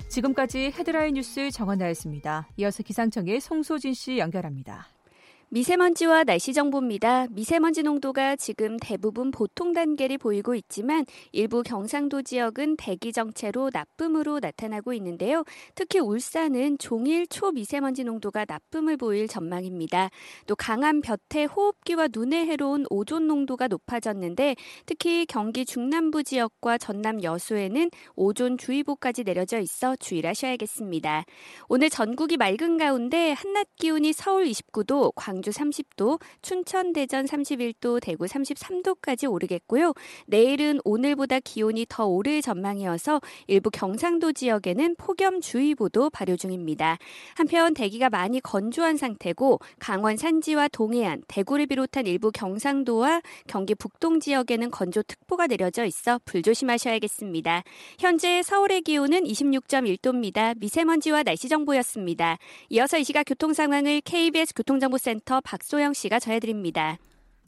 [0.07, 2.47] 지금까지 헤드라인 뉴스 정원나였습니다.
[2.55, 4.87] 이어서 기상청의 송소진 씨 연결합니다.
[5.49, 7.27] 미세먼지와 날씨 정보입니다.
[7.29, 14.91] 미세먼지 농도가 지금 대부분 보통 단계를 보이고 있지만 일부 경상도 지역은 대기 정체로 나쁨으로 나타나고
[14.95, 15.45] 있는데요.
[15.73, 20.09] 특히 울산은 종일 초미세먼지 농도가 나쁨을 보일 전망입니다.
[20.47, 27.89] 또 강한 볕에 호흡기와 눈에 해로운 오존 농도가 높아졌는데 특히 경기 중남부 지역과 전남 여수에는
[28.17, 31.23] 오존 주의보까지 내려져 있어 주의를 하셔야겠습니다.
[31.69, 39.31] 오늘 전국이 맑은 가운데 한낮 기온이 서울 29도, 광주 30도, 춘천, 대전 31도, 대구 33도까지
[39.31, 39.93] 오르겠고요.
[40.25, 46.97] 내일은 오늘보다 기온이 더 오를 전망이어서 일부 경상도 지역에는 폭염주의보도 발효 중입니다.
[47.35, 54.71] 한편 대기가 많이 건조한 상태고 강원 산지와 동해안, 대구를 비롯한 일부 경상도와 경기 북동 지역에는
[54.71, 57.63] 건조특보가 내려져 있어 불조심하셔야겠습니다.
[57.99, 60.57] 현재 서울의 기온은 26.1도입니다.
[60.59, 62.37] 미세먼지와 날씨 정보였습니다.
[62.69, 66.97] 이어서 이 시각 교통 상황을 KBS 교통정보센터 박소영 씨가 전해드립니다.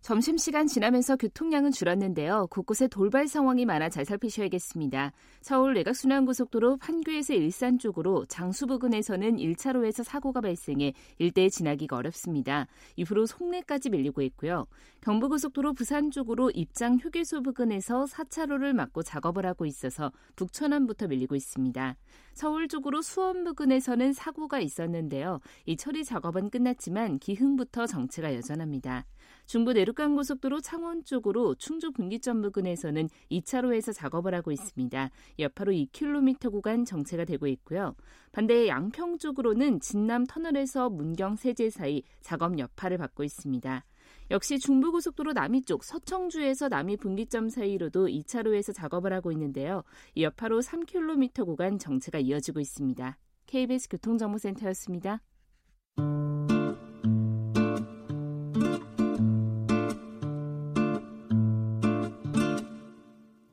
[0.02, 2.48] 점심시간 지나면서 교통량은 줄었는데요.
[2.50, 5.12] 곳곳에 돌발 상황이 많아 잘 살피셔야겠습니다.
[5.42, 12.68] 서울 외곽순환고속도로 판교에서 일산 쪽으로 장수 부근에서는 1차로에서 사고가 발생해 일대에 지나기가 어렵습니다.
[12.96, 14.66] 이후로 송내까지 밀리고 있고요.
[15.02, 21.96] 경부고속도로 부산 쪽으로 입장 휴게소 부근에서 4차로를 막고 작업을 하고 있어서 북천안부터 밀리고 있습니다.
[22.34, 25.40] 서울 쪽으로 수원 부근에서는 사고가 있었는데요.
[25.66, 29.06] 이 처리 작업은 끝났지만 기흥부터 정체가 여전합니다.
[29.50, 35.10] 중부 내륙간 고속도로 창원 쪽으로 충주 분기점 부근에서는 2차로에서 작업을 하고 있습니다.
[35.40, 37.96] 여파로 2km 구간 정체가 되고 있고요.
[38.32, 43.84] 반대 양평 쪽으로는 진남 터널에서 문경 세제 사이 작업 여파를 받고 있습니다.
[44.30, 49.82] 역시 중부고속도로 남이 쪽 서청주에서 남이 분기점 사이로도 2차로에서 작업을 하고 있는데요.
[50.14, 53.18] 이 여파로 3km 구간 정체가 이어지고 있습니다.
[53.48, 55.22] KBS 교통정보센터였습니다.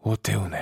[0.07, 0.61] 오태훈의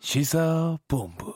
[0.00, 1.34] 시사본부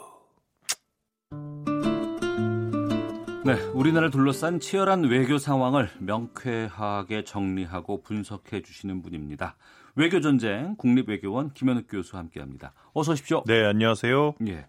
[3.44, 9.58] 네, 우리나라를 둘러싼 치열한 외교 상황을 명쾌하게 정리하고 분석해 주시는 분입니다.
[9.96, 12.72] 외교 전쟁 국립외교원 김현욱 교수와 함께합니다.
[12.94, 13.44] 어서 오십시오.
[13.46, 14.36] 네, 안녕하세요.
[14.46, 14.66] 예.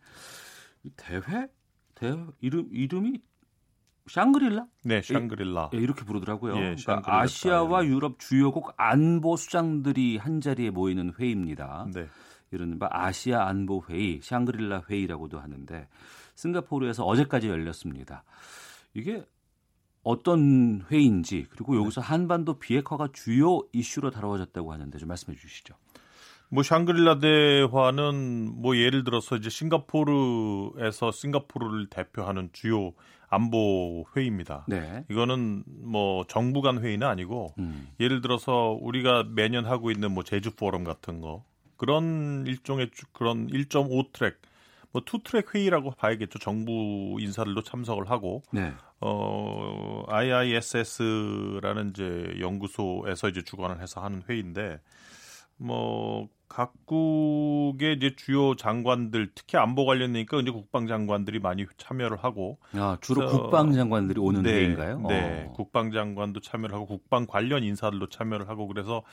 [0.98, 1.48] 대회
[1.96, 3.22] 대회 이름 이름이
[4.10, 4.66] 샹그릴라?
[4.84, 5.70] 네, 샹그릴라.
[5.74, 6.56] 예, 이렇게 부르더라고요.
[6.58, 7.92] 예, 그러니까 아시아와 스타일.
[7.92, 11.88] 유럽 주요국 안보 수장들이 한 자리에 모이는 회의입니다.
[11.94, 12.08] 네.
[12.52, 15.88] 이른바 아시아 안보 회의, 샹그릴라 회의라고도 하는데
[16.36, 18.24] 싱가포르에서 어제까지 열렸습니다.
[18.94, 19.24] 이게
[20.04, 25.76] 어떤 회의인지 그리고 여기서 한반도 비핵화가 주요 이슈로 다뤄졌다고 하는데 좀 말씀해 주시죠.
[26.50, 32.94] 뭐 샹그릴라 대화는 뭐 예를 들어서 이제 싱가포르에서 싱가포르를 대표하는 주요
[33.30, 34.66] 안보 회의입니다.
[34.68, 35.04] 네.
[35.10, 37.88] 이거는 뭐 정부 간 회의는 아니고 음.
[38.00, 41.44] 예를 들어서 우리가 매년 하고 있는 뭐 제주 포럼 같은 거
[41.78, 44.42] 그런 일종의 주- 그런 1.5 트랙
[44.92, 46.40] 뭐 two track 회의라고 봐야겠죠.
[46.40, 48.74] 정부 인사들도 참석을 하고 네.
[49.02, 54.80] 어, IISS라는 이제 연구소에서 이제 주관을 해서 하는 회의인데
[55.58, 63.22] 뭐 각국의 이제 주요 장관들 특히 안보 관련이니까 이제 국방장관들이 많이 참여를 하고 아, 주로
[63.22, 65.00] 그래서- 국방장관들이 오는 네, 회의인가요?
[65.08, 65.54] 네, 어.
[65.54, 69.04] 국방장관도 참여를 하고 국방 관련 인사들도 참여를 하고 그래서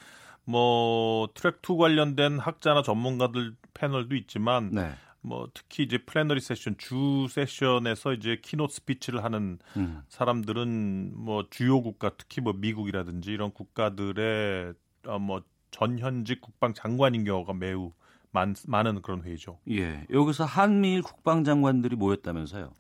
[0.44, 4.90] 뭐 트랙 2 관련된 학자나 전문가들 패널도 있지만 네.
[5.20, 10.02] 뭐 특히 이제 plenary session 주 session에서 이제 keynote speech를 하는 음.
[10.08, 14.74] 사람들은 뭐 주요 국가 특히 뭐 미국이라든지 이런 국가들의
[15.08, 15.42] 어, 뭐
[15.76, 17.92] 전현직 국방 장관인 경우가 매우
[18.32, 19.58] 많, 많은 그런 회의죠.
[19.70, 20.06] 예.
[20.10, 22.72] 여기서 한미일 국방장관들이 모였다면서요.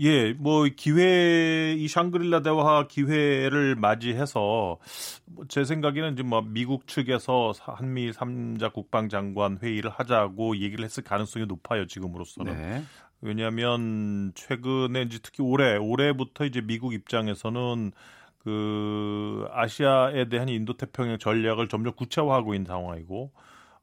[0.00, 4.78] 예, 뭐 기회 이 샹그릴라 대화 기회를 맞이해서
[5.26, 11.86] 뭐제 생각에는 이제 뭐 미국 측에서 한미 3자 국방장관 회의를 하자고 얘기를 했을 가능성이 높아요
[11.86, 12.56] 지금으로서는.
[12.56, 12.82] 네.
[13.20, 17.92] 왜냐하면 최근에 이제 특히 올해 올해부터 이제 미국 입장에서는
[18.44, 23.32] 그 아시아에 대한 인도 태평양 전략을 점점 구체화하고 있는 상황이고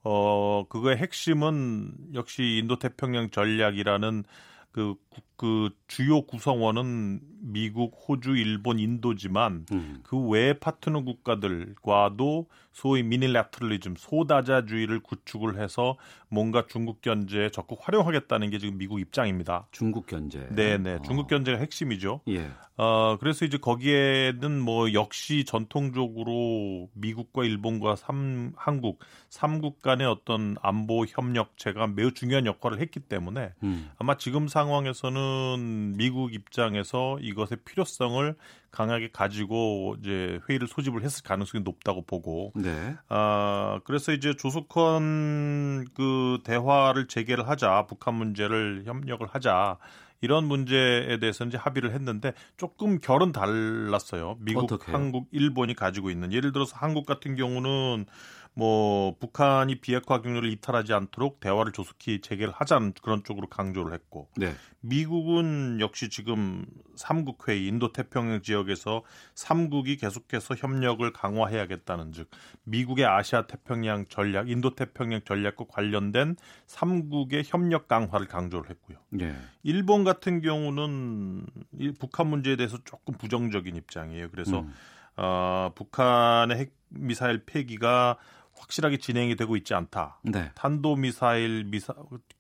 [0.03, 4.23] 어 그거의 핵심은 역시 인도 태평양 전략이라는
[4.71, 9.99] 그, 구- 그 주요 구성원은 미국, 호주, 일본, 인도지만 음.
[10.03, 15.97] 그외 파트너 국가들과도 소위 미닐라트럴리즘, 소다자주의를 구축을 해서
[16.29, 19.67] 뭔가 중국 견제에 적극 활용하겠다는 게 지금 미국 입장입니다.
[19.71, 20.47] 중국 견제.
[20.51, 21.01] 네 네, 어.
[21.01, 22.21] 중국 견제가 핵심이죠.
[22.29, 22.49] 예.
[22.77, 31.05] 어, 그래서 이제 거기에는 뭐 역시 전통적으로 미국과 일본과 삼, 한국, 삼국 간의 어떤 안보
[31.05, 33.91] 협력체가 매우 중요한 역할을 했기 때문에 음.
[33.97, 38.35] 아마 지금 상황에서는 미국 입장에서 이것의 필요성을
[38.71, 42.95] 강하게 가지고 이제 회의를 소집을 했을 가능성이 높다고 보고 네.
[43.09, 49.77] 아 그래서 이제 조속한 그 대화를 재개를 하자 북한 문제를 협력을 하자
[50.21, 54.37] 이런 문제에 대해서 이제 합의를 했는데 조금 결은 달랐어요.
[54.39, 54.95] 미국, 어떡해요?
[54.95, 58.05] 한국, 일본이 가지고 있는 예를 들어서 한국 같은 경우는
[58.53, 64.53] 뭐 북한이 비핵화 경로를 이탈하지 않도록 대화를 조속히 재개를 하자는 그런 쪽으로 강조를 했고 네.
[64.81, 69.03] 미국은 역시 지금 삼국 회의 인도 태평양 지역에서
[69.35, 72.29] 삼국이 계속해서 협력을 강화해야겠다는 즉
[72.63, 76.35] 미국의 아시아 태평양 전략, 인도 태평양 전략과 관련된
[76.67, 78.97] 삼국의 협력 강화를 강조를 했고요.
[79.21, 79.33] 예.
[79.63, 81.45] 일본 같은 경우는
[81.79, 84.29] 이 북한 문제에 대해서 조금 부정적인 입장이에요.
[84.29, 84.73] 그래서 음.
[85.17, 88.17] 어, 북한의 핵 미사일 폐기가
[88.61, 90.19] 확실하게 진행이 되고 있지 않다.
[90.23, 90.51] 네.
[90.55, 91.93] 탄도 미사일 미사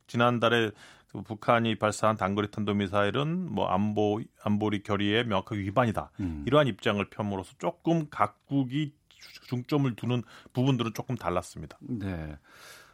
[0.07, 0.71] 지난달에
[1.11, 6.11] 그 북한이 발사한 단거리 탄도 미사일은 뭐 안보 안보리 결의에 명확하게 위반이다.
[6.21, 6.43] 음.
[6.47, 8.93] 이러한 입장을 펴므로서 조금 각국이
[9.47, 11.77] 중점을 두는 부분들은 조금 달랐습니다.
[11.81, 12.37] 네.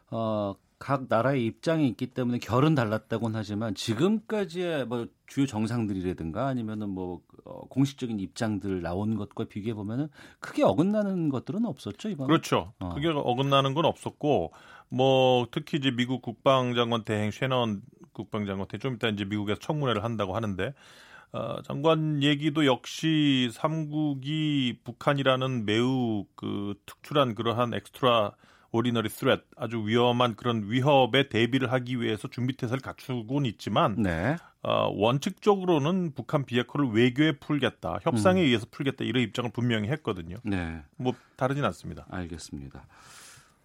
[0.09, 7.21] 어, 각 나라의 입장이 있기 때문에 결은 달랐다고는 하지만 지금까지의 뭐 주요 정상들이라든가 아니면은 뭐
[7.45, 10.09] 어, 공식적인 입장들 나온 것과 비교해 보면은
[10.39, 12.27] 크게 어긋나는 것들은 없었죠 이번.
[12.27, 12.73] 그렇죠.
[12.79, 12.89] 어.
[12.93, 14.53] 그게 어긋나는 건 없었고
[14.89, 17.81] 뭐 특히 이제 미국 국방장관 대행 셰넌
[18.13, 20.73] 국방장관한테 좀 이따 이제 미국에서 청문회를 한다고 하는데
[21.33, 28.33] 어, 장관 얘기도 역시 삼국이 북한이라는 매우 그 특출한 그러한 엑스트라
[28.71, 34.35] ordinary threat 아주 위험한 그런 위협에 대비를 하기 위해서 준비 태세를 갖추곤 있지만 네.
[34.63, 38.45] 어, 원칙적으로는 북한 비핵화를 외교에 풀겠다, 협상에 음.
[38.45, 40.37] 의해서 풀겠다 이런 입장을 분명히 했거든요.
[40.43, 40.81] 네.
[40.97, 42.05] 뭐 다르진 않습니다.
[42.09, 42.85] 알겠습니다.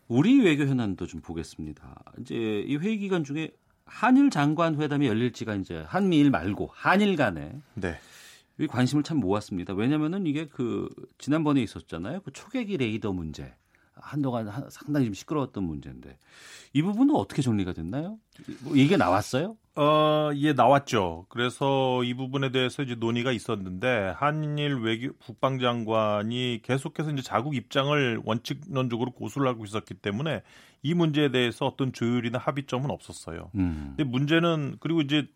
[0.08, 2.02] 우리 외교 현안도 좀 보겠습니다.
[2.20, 2.34] 이제
[2.66, 3.50] 이 회의 기간 중에
[3.84, 7.98] 한일 장관 회담이 열릴지가 이제 한미일 말고 한일 간에 네.
[8.58, 9.74] 이 관심을 참 모았습니다.
[9.74, 10.88] 왜냐면은 이게 그
[11.18, 12.20] 지난번에 있었잖아요.
[12.20, 13.54] 그 초계기 레이더 문제.
[13.94, 16.18] 한동안 한- 상당히 좀 시끄러웠던 문제인데
[16.72, 18.18] 이 부분은 어떻게 정리가 됐나요?
[18.62, 19.56] 뭐 얘기가 나왔어요?
[19.74, 21.26] 어, 예, 나왔죠.
[21.28, 29.12] 그래서 이 부분에 대해서 이제 논의가 있었는데 한일 외교 국방장관이 계속해서 이제 자국 입장을 원칙론적으로
[29.12, 30.42] 고수를 하고 있었기 때문에
[30.82, 33.50] 이 문제에 대해서 어떤 조율이나 합의점은 없었어요.
[33.54, 33.94] 음.
[33.96, 35.26] 근데 문제는 그리고 이제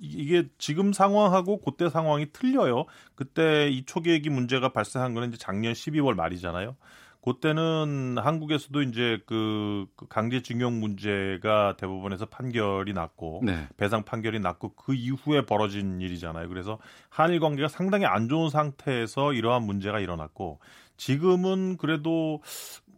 [0.00, 2.86] 이게 지금 상황하고 그때 상황이 틀려요.
[3.14, 6.76] 그때 이 초계기 문제가 발생한 거는 이제 작년 12월 말이잖아요.
[7.22, 13.68] 그때는 한국에서도 이제 그 강제징용 문제가 대법원에서 판결이 났고 네.
[13.76, 16.48] 배상 판결이 났고 그 이후에 벌어진 일이잖아요.
[16.48, 20.58] 그래서 한일 관계가 상당히 안 좋은 상태에서 이러한 문제가 일어났고
[20.96, 22.42] 지금은 그래도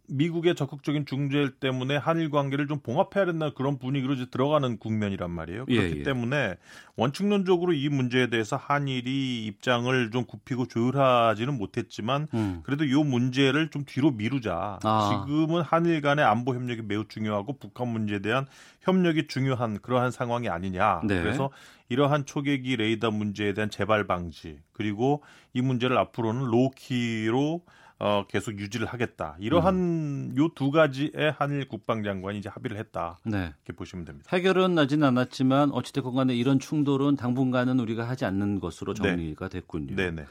[0.07, 5.65] 미국의 적극적인 중재 때문에 한일 관계를 좀 봉합해야 된다 그런 분위기로 이제 들어가는 국면이란 말이에요.
[5.69, 6.03] 예, 그렇기 예.
[6.03, 6.55] 때문에
[6.95, 12.61] 원칙론적으로 이 문제에 대해서 한일이 입장을 좀 굽히고 조율하지는 못했지만 음.
[12.63, 14.79] 그래도 이 문제를 좀 뒤로 미루자.
[14.83, 15.25] 아.
[15.25, 18.45] 지금은 한일 간의 안보 협력이 매우 중요하고 북한 문제에 대한
[18.81, 21.01] 협력이 중요한 그러한 상황이 아니냐.
[21.05, 21.21] 네.
[21.21, 21.49] 그래서
[21.89, 27.61] 이러한 초계기 레이더 문제에 대한 재발 방지 그리고 이 문제를 앞으로는 로키로
[27.97, 29.37] 어, 계속 유지를 하겠다.
[29.39, 30.35] 이러한 음.
[30.37, 33.19] 요두 가지의 한일 국방장관이 이제 합의를 했다.
[33.23, 33.53] 네.
[33.65, 34.29] 이렇게 보시면 됩니다.
[34.33, 39.01] 해결은 나진 않았지만 어찌됐건 간에 이런 충돌은 당분간은 우리가 하지 않는 것으로 네.
[39.01, 39.95] 정리가 됐군요.
[39.95, 40.25] 네네.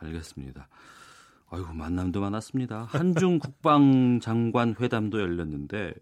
[0.00, 0.68] 알겠습니다.
[1.50, 2.84] 아이고 만남도 많았습니다.
[2.84, 5.94] 한중 국방장관 회담도 열렸는데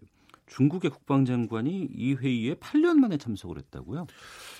[0.49, 4.07] 중국의 국방장관이 이 회의에 8년 만에 참석을 했다고요?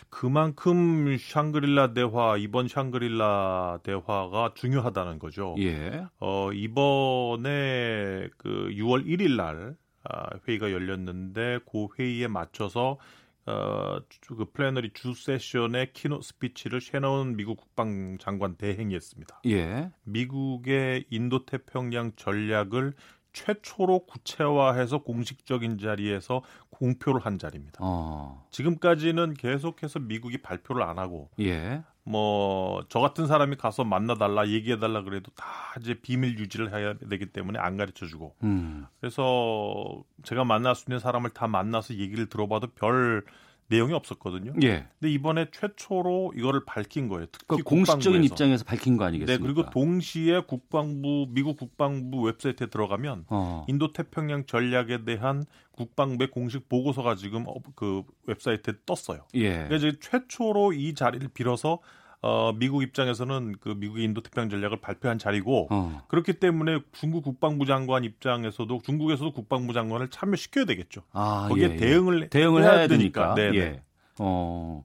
[0.09, 5.55] 그만큼 샹그릴라 대화 이번 샹그릴라 대화가 중요하다는 거죠.
[5.59, 6.05] 예.
[6.19, 12.97] 어, 이번에 그 6월 1일 날 아, 회의가 열렸는데 그 회의에 맞춰서
[13.45, 19.41] 어, 주- 그 plenary 주 session의 keynote speech를 섀너핸 미국 국방장관 대행이 했습니다.
[19.47, 19.89] 예.
[20.03, 22.93] 미국의 인도 태평양 전략을
[23.33, 27.79] 최초로 구체화해서 공식적인 자리에서 공표를 한 자리입니다.
[27.81, 28.45] 어.
[28.51, 31.83] 지금까지는 계속해서 미국이 발표를 안 하고 예.
[32.03, 35.45] 뭐 저 같은 사람이 가서 만나달라 얘기해달라 그래도 다
[35.79, 38.87] 이제 비밀 유지를 해야 되기 때문에 안 가르쳐주고 음.
[38.99, 43.23] 그래서 제가 만날 수 있는 사람을 다 만나서 얘기를 들어봐도 별
[43.69, 44.53] 내용이 없었거든요.
[44.63, 44.87] 예.
[44.99, 47.27] 근데 이번에 최초로 이거를 밝힌 거예요.
[47.31, 48.23] 특히 그 공식적인.
[48.23, 49.43] 입장에서 밝힌 거네 아니겠습니까?
[49.43, 53.65] 그리고 동시에 국방부 미국 국방부 웹사이트에 들어가면 어.
[53.67, 59.25] 인도 태평양 전략에 대한 국방부의 공식 보고서가 지금 어, 그 웹사이트에 떴어요.
[59.35, 59.53] 예.
[59.53, 61.79] 그러니까 이제 최초로 이 자리를 빌어서
[62.21, 66.01] 어, 미국 입장에서는 그 미국의 인도 태평양 전략을 발표한 자리고 어.
[66.09, 71.01] 그렇기 때문에 중국 국방부 장관 입장에서도 중국에서도 국방부 장관을 참여시켜야 되겠죠.
[71.13, 71.77] 아, 거기에 예, 예.
[71.77, 73.35] 대응을 대응을 해야 해야 되니까.
[73.35, 73.51] 되니까.
[73.53, 73.57] 네네.
[73.65, 73.83] 예.
[74.19, 74.83] 어.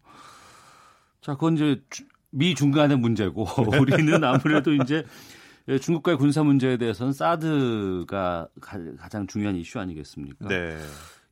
[1.21, 3.47] 자, 그건 이제 주- 미 중간의 문제고
[3.81, 5.05] 우리는 아무래도 이제
[5.69, 10.47] 예, 중국과의 군사 문제에 대해서는 사드가 가, 장 중요한 이슈 아니겠습니까?
[10.49, 10.77] 네.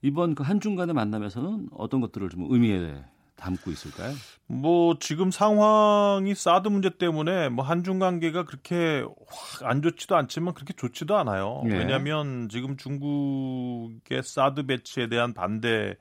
[0.00, 3.04] 이번 그 한중 간의 만남에서는 어떤 것들을 좀 의미에
[3.42, 4.14] 담고 있을까요?
[4.46, 10.72] 뭐 지금 상황이 사드 문제 때문에 뭐 한중 관계가 그렇게 확 안 좋지도 않지만 그렇게
[10.74, 11.62] 좋지도 않아요.
[11.66, 11.78] 네.
[11.78, 15.96] 왜냐하면 지금 중국의 사드 배치에 대한 반대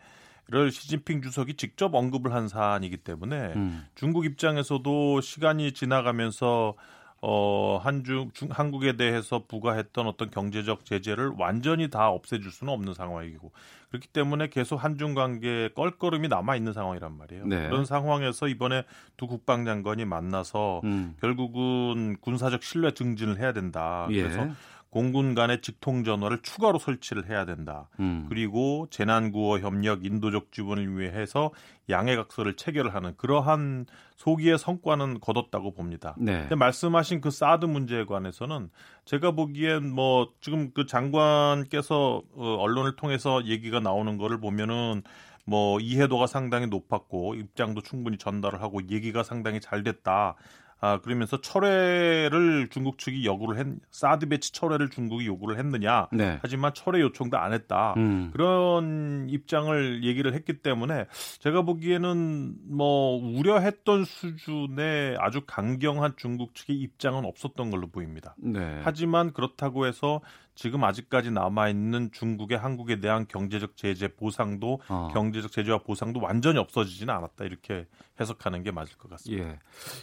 [0.47, 3.86] 를 시진핑 주석이 직접 언급을 한 사안이기 때문에 음.
[3.95, 6.75] 중국 입장에서도 시간이 지나가면서
[7.23, 13.52] 어 한중 중, 한국에 대해서 부과했던 어떤 경제적 제재를 완전히 다 없애줄 수는 없는 상황이고
[13.89, 17.46] 그렇기 때문에 계속 한중 관계 껄끄름이 남아 있는 상황이란 말이에요.
[17.46, 17.67] 네.
[17.67, 18.85] 그런 상황에서 이번에
[19.17, 21.15] 두 국방장관이 만나서 음.
[21.21, 24.08] 결국은 군사적 신뢰 증진을 해야 된다.
[24.10, 24.23] 예.
[24.23, 24.48] 그래서
[24.92, 27.87] 공군 간의 직통 전화를 추가로 설치를 해야 된다.
[28.02, 28.25] 음.
[28.27, 31.52] 그리고 재난 구호 협력, 인도적 지원을 위해서
[31.89, 33.85] 양해각서를 체결을 하는 그러한
[34.17, 36.13] 소기의 성과는 거뒀다고 봅니다.
[36.19, 36.42] 네.
[36.42, 38.69] 근데 말씀하신 그 사드 문제에 관해서는
[39.06, 45.04] 제가 보기엔 뭐 지금 그 장관께서 어, 언론을 통해서 얘기가 나오는 거를 보면은
[45.46, 50.35] 뭐 이해도가 상당히 높았고 입장도 충분히 전달을 하고 얘기가 상당히 잘 됐다.
[50.84, 56.40] 아 그러면서 철회를 중국 측이 요구를 했 사드 배치 철회를 중국이 요구를 했느냐 네.
[56.42, 58.32] 하지만 철회 요청도 안 했다 음.
[58.34, 61.06] 그런 입장을 얘기를 했기 때문에
[61.38, 68.36] 제가 보기에는 뭐 우려했던 수준의 아주 강경한 중국 측의 입장은 없었던 걸로 보입니다.
[68.40, 68.82] 네.
[68.84, 70.19] 하지만 그렇다고 해서
[70.62, 75.09] 지금 아직까지 남아 있는 중국의 한국에 대한 경제적 제재 보상도 어.
[75.12, 77.87] 경제적 제재와 보상도 완전히 없어지지는 않았다 이렇게
[78.19, 79.43] 해석하는 게 맞을 것 같습니다.
[79.43, 79.59] 예.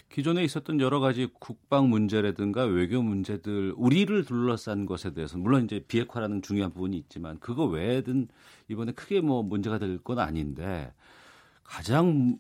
[0.08, 6.42] 기존에 있었던 여러 가지 국방 문제라든가 외교 문제들 우리를 둘러싼 것에 대해서 물론 이제 비핵화라는
[6.42, 8.26] 중요한 부분이 있지만 그거 외에든
[8.66, 10.92] 이번에 크게 뭐 문제가 될 건 아닌데
[11.62, 12.36] 가장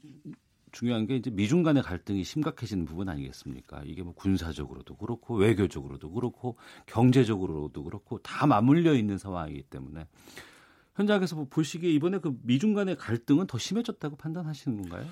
[0.72, 3.82] 중요한 게 이제 미중 간의 갈등이 심각해지는 부분 아니겠습니까?
[3.84, 6.56] 이게 뭐 군사적으로도 그렇고 외교적으로도 그렇고
[6.86, 10.06] 경제적으로도 그렇고 다 맞물려 있는 상황이기 때문에
[10.96, 15.06] 현장에서 뭐 보시기에 이번에 그 미중 간의 갈등은 더 심해졌다고 판단하시는 건가요?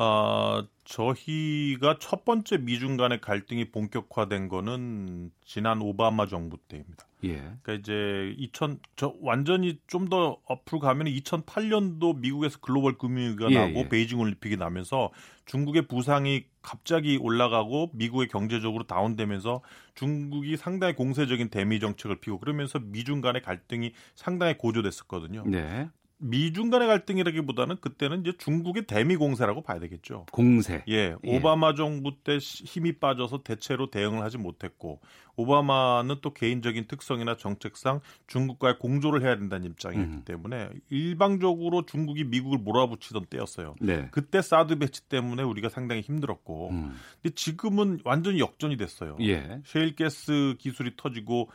[0.00, 7.04] 아, 저희가 첫 번째 미중 간의 갈등이 본격화된 거는 지난 오바마 정부 때입니다.
[7.24, 7.34] 예.
[7.62, 13.80] 그러니까 이제 2000, 저 완전히 좀 더 앞으로 가면 2008년도 미국에서 글로벌 금융위기가 예, 나고
[13.80, 13.88] 예.
[13.88, 15.10] 베이징 올림픽이 나면서
[15.46, 19.62] 중국의 부상이 갑자기 올라가고 미국의 경제적으로 다운되면서
[19.96, 25.42] 중국이 상당히 공세적인 대미 정책을 피고 그러면서 미중 간의 갈등이 상당히 고조됐었거든요.
[25.46, 25.90] 네.
[26.20, 30.26] 미중 간의 갈등이라기보다는 그때는 이제 중국의 대미 공세라고 봐야 되겠죠.
[30.32, 30.82] 공세.
[30.88, 31.36] 예, 예.
[31.36, 35.00] 오바마 정부 때 시- 힘이 빠져서 대체로 대응을 하지 못했고
[35.36, 40.22] 오바마는 또 개인적인 특성이나 정책상 중국과의 공조를 해야 된다는 입장이었기 음.
[40.24, 43.76] 때문에 일방적으로 중국이 미국을 몰아붙이던 때였어요.
[43.80, 44.08] 네.
[44.10, 46.96] 그때 사드 배치 때문에 우리가 상당히 힘들었고 음.
[47.22, 49.16] 근데 지금은 완전히 역전이 됐어요.
[49.20, 49.60] 예.
[49.64, 51.48] 셰일가스 기술이 터지고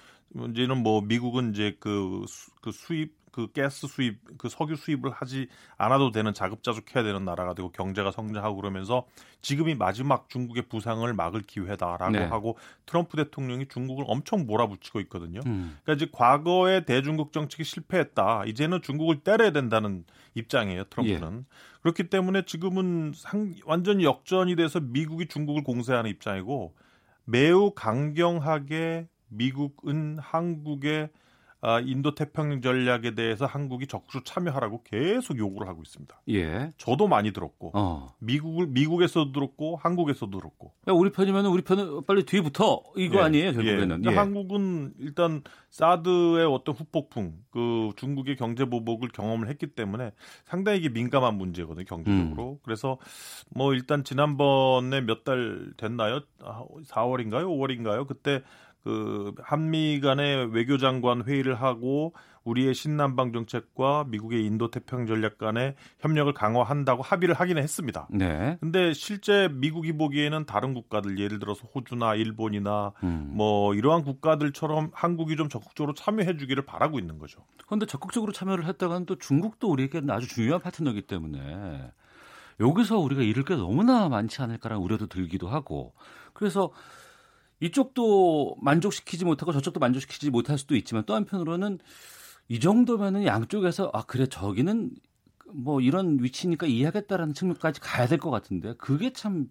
[0.52, 5.48] 이제는 뭐 미국은 이제 그, 수, 그 수입 그 가스 수입 그 석유 수입을 하지
[5.76, 9.08] 않아도 되는 자급자족해야 되는 나라가 되고 경제가 성장하고 그러면서
[9.42, 12.24] 지금이 마지막 중국의 부상을 막을 기회다라고 네.
[12.26, 15.42] 하고 트럼프 대통령이 중국을 엄청 몰아붙이고 있거든요.
[15.48, 15.78] 음.
[15.84, 18.46] 그러니까 이제 과거의 대중국 정책이 실패했다.
[18.46, 20.06] 이제는 중국을 때려야 된다는
[20.36, 20.84] 입장이에요.
[20.86, 21.38] 트럼프는.
[21.40, 21.44] 예.
[21.82, 26.76] 그렇기 때문에 지금은 상, 완전히 역전이 돼서 미국이 중국을 공세하는 입장이고
[27.26, 31.23] 매우 강경하게 미국은 한국의 아,
[31.86, 36.22] 인도 태평양 전략에 대해서 한국이 적극적으로 참여하라고 계속 요구를 하고 있습니다.
[36.30, 36.72] 예.
[36.78, 38.14] 저도 많이 들었고 어.
[38.20, 42.84] 미국을 미국에서도 들었고 한국에서도 들었고 야, 우리 편이면 우리 편은 빨리 뒤에 붙어.
[42.98, 43.88] 이거 예, 아니에요, 결국에는.
[43.88, 44.16] 근데 예.
[44.16, 50.12] 한국은 일단 사드의 어떤 후폭풍, 그 중국의 경제 보복을 경험을 했기 때문에
[50.44, 52.52] 상당히 민감한 문제거든요, 경제적으로.
[52.52, 52.58] 음.
[52.64, 52.98] 그래서
[53.56, 56.20] 뭐 일단 지난번에 몇 달 됐나요?
[56.44, 57.46] 아, 4월인가요?
[57.46, 58.06] 5월인가요?
[58.08, 58.42] 그때
[58.84, 62.14] 그 한미 간의 외교장관 회의를 하고
[62.44, 68.08] 우리의 신남방 정책과 미국의 인도 태평양 전략 간의 협력을 강화한다고 합의를 하기는 했습니다.
[68.12, 68.58] 네.
[68.60, 73.32] 근데 실제 미국이 보기에는 다른 국가들 예를 들어서 호주나 일본이나 음.
[73.34, 77.40] 뭐 이러한 국가들처럼 한국이 좀 적극적으로 참여해 주기를 바라고 있는 거죠.
[77.66, 81.92] 그런데 적극적으로 참여를 했다가는 또 중국도 우리에게는 아주 중요한 파트너이기 때문에
[82.60, 85.94] 여기서 우리가 잃을 게 너무나 많지 않을까라는 우려도 들기도 하고
[86.34, 86.72] 그래서
[87.64, 91.80] 이쪽도 만족시키지 못하고 저쪽도 만족시키지 못할 수도 있지만 또 한편으로는
[92.50, 94.92] 이 정도면은 양쪽에서 아 그래 저기는
[95.54, 99.48] 뭐 이런 위치니까 이해하겠다라는 측면까지 가야 될 것 같은데 그게 참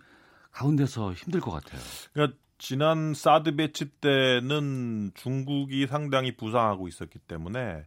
[0.50, 1.80] 가운데서 힘들 것 같아요.
[2.12, 7.86] 그러니까 지난 사드 배치 때는 중국이 상당히 부상하고 있었기 때문에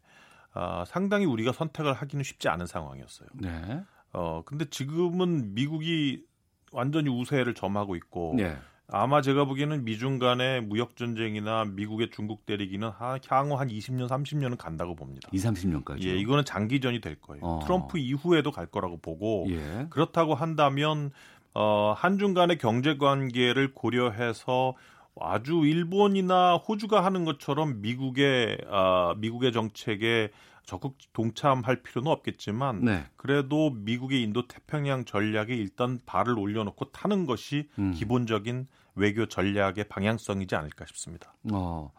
[0.53, 3.29] 아, 상당히 우리가 선택을 하기는 쉽지 않은 상황이었어요.
[3.35, 3.83] 네.
[4.11, 6.25] 어 근데 지금은 미국이
[6.71, 8.57] 완전히 우세를 점하고 있고 네.
[8.87, 14.57] 아마 제가 보기에는 미중 간의 무역 전쟁이나 미국의 중국 때리기는 하- 향후 한 20년, 30년은
[14.57, 15.27] 간다고 봅니다.
[15.31, 16.03] 2, 30년까지.
[16.05, 17.43] 예, 이거는 장기전이 될 거예요.
[17.43, 17.59] 어.
[17.63, 19.87] 트럼프 이후에도 갈 거라고 보고 예.
[19.89, 21.11] 그렇다고 한다면
[21.53, 24.75] 어, 한중 간의 경제 관계를 고려해서
[25.19, 30.29] 아주 일본이나 호주가 하는 것처럼 미국의 아, 미국의 정책에
[30.65, 33.05] 적극 동참할 필요는 없겠지만 네.
[33.15, 37.93] 그래도 미국의 인도 태평양 전략에 일단 발을 올려놓고 타는 것이 음.
[37.93, 41.35] 기본적인 외교 전략의 방향성이지 않을까 싶습니다.
[41.51, 41.91] 어,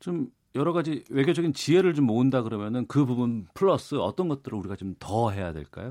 [0.00, 4.94] 좀 여러 가지 외교적인 지혜를 좀 모은다 그러면은 그 부분 플러스 어떤 것들을 우리가 좀
[4.98, 5.90] 더 해야 될까요?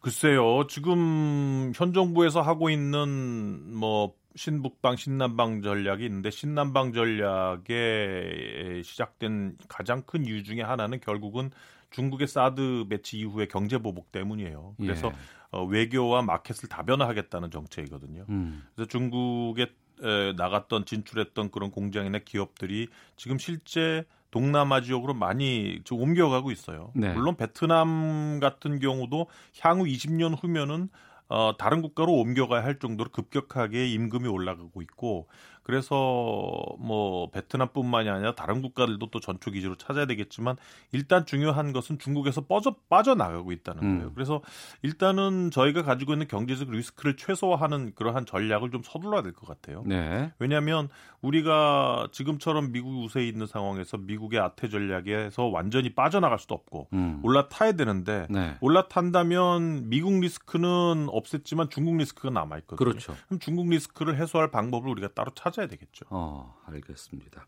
[0.00, 10.02] 글쎄요, 지금 현 정부에서 하고 있는 뭐 신북방, 신남방 전략이 있는데 신남방 전략에 시작된 가장
[10.02, 11.50] 큰 이유 중에 하나는 결국은
[11.90, 14.76] 중국의 사드 배치 이후의 경제 보복 때문이에요.
[14.78, 15.12] 그래서 예.
[15.50, 18.26] 어, 외교와 마켓을 다변화하겠다는 정책이거든요.
[18.28, 18.62] 음.
[18.74, 19.72] 그래서 중국에
[20.02, 26.92] 에, 나갔던 진출했던 그런 공장이나 기업들이 지금 실제 동남아 지역으로 많이 좀 옮겨가고 있어요.
[26.94, 27.12] 네.
[27.14, 29.26] 물론 베트남 같은 경우도
[29.60, 30.90] 향후 20년 후면은
[31.28, 35.28] 어, 다른 국가로 옮겨가야 할 정도로 급격하게 임금이 올라가고 있고
[35.72, 40.56] 그래서 뭐 베트남뿐만이 아니라 다른 국가들도 또 전초 기지로 찾아야 되겠지만
[40.92, 43.96] 일단 중요한 것은 중국에서 빠져 빠져나가고 있다는 음.
[43.98, 44.12] 거예요.
[44.14, 44.40] 그래서
[44.80, 49.82] 일단은 저희가 가지고 있는 경제적 리스크를 최소화하는 그러한 전략을 좀 서둘러야 될 것 같아요.
[49.84, 50.32] 네.
[50.38, 50.88] 왜냐하면
[51.20, 57.20] 우리가 지금처럼 미국 우세에 있는 상황에서 미국의 아태 전략에서 완전히 빠져나갈 수도 없고 음.
[57.22, 58.56] 올라타야 되는데 네.
[58.62, 62.76] 올라탄다면 미국 리스크는 없앴지만 중국 리스크가 남아 있거든요.
[62.90, 63.14] 그렇죠.
[63.26, 66.06] 그럼 중국 리스크를 해소할 방법을 우리가 따로 찾아 야 되겠죠.
[66.10, 67.46] 어, 알겠습니다.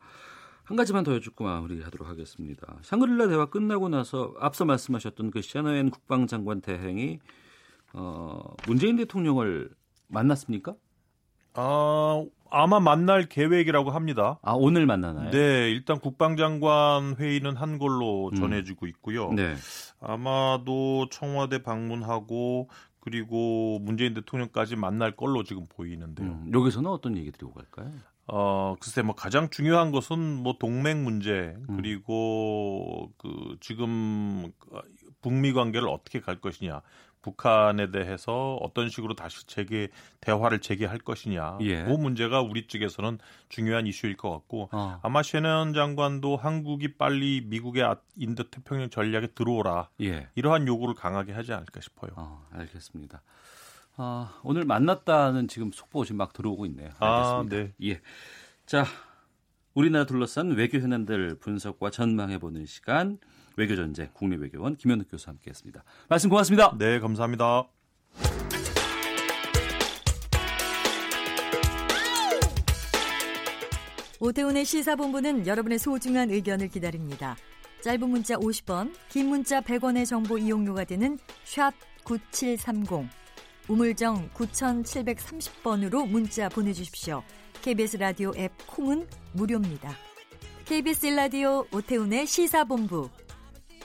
[0.64, 2.78] 한 가지만 더 여쭙고 마무리하도록 하겠습니다.
[2.82, 7.18] 샹그릴라 대화 끝나고 나서 앞서 말씀하셨던 그 샤너엔 국방장관 대행이
[7.92, 9.70] 어, 문재인 대통령을
[10.06, 10.74] 만났습니까?
[11.54, 14.38] 아, 아마 만날 계획이라고 합니다.
[14.42, 15.30] 아 오늘 만나나요?
[15.30, 18.34] 네, 일단 국방장관 회의는 한 걸로 음.
[18.34, 19.32] 전해지고 있고요.
[19.32, 19.54] 네.
[20.00, 22.68] 아마도 청와대 방문하고
[23.00, 26.28] 그리고 문재인 대통령까지 만날 걸로 지금 보이는데요.
[26.28, 27.90] 음, 여기서는 어떤 얘기들이 오갈까요?
[28.26, 31.76] 어, 글쎄 뭐 가장 중요한 것은 뭐 동맹 문제 음.
[31.76, 34.52] 그리고 그 지금
[35.20, 36.82] 북미 관계를 어떻게 갈 것이냐.
[37.22, 39.88] 북한에 대해서 어떤 식으로 다시 재개
[40.20, 41.58] 대화를 재개할 것이냐.
[41.60, 41.84] 예.
[41.84, 43.18] 그 문제가 우리 측에서는
[43.48, 44.98] 중요한 이슈일 것 같고 어.
[45.02, 49.88] 아마 셰넌 장관도 한국이 빨리 미국의 아- 인도 태평양 전략에 들어오라.
[50.02, 50.28] 예.
[50.34, 52.10] 이러한 요구를 강하게 하지 않을까 싶어요.
[52.16, 53.22] 어, 알겠습니다.
[53.96, 56.90] 아, 오늘 만났다는 지금 속보 지금 막 들어오고 있네요.
[57.00, 57.56] 아, 알겠습니다.
[57.56, 57.90] 네.
[57.90, 58.00] 예.
[58.64, 58.84] 자,
[59.74, 63.18] 우리나라 둘러싼 외교 현안들 분석과 전망해보는 시간
[63.56, 65.84] 외교전쟁 국립외교원 김현욱 교수와 함께했습니다.
[66.08, 66.76] 말씀 고맙습니다.
[66.78, 67.68] 네, 감사합니다.
[74.18, 77.36] 오태훈의 시사본부는 여러분의 소중한 의견을 기다립니다.
[77.82, 81.72] 짧은 문자 50원, 긴 문자 100원의 정보 이용료가 되는 샵
[82.04, 83.08] 9730,
[83.68, 87.22] 우물정 9730번으로 문자 보내주십시오.
[87.62, 89.94] KBS 라디오 앱 콩은 무료입니다.
[90.64, 93.10] KBS 라디오 오태훈의 시사본부.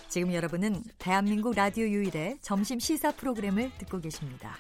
[0.08, 4.56] 지금 여러분은 대한민국 라디오 유일의 점심 시사 프로그램을 듣고 계십니다.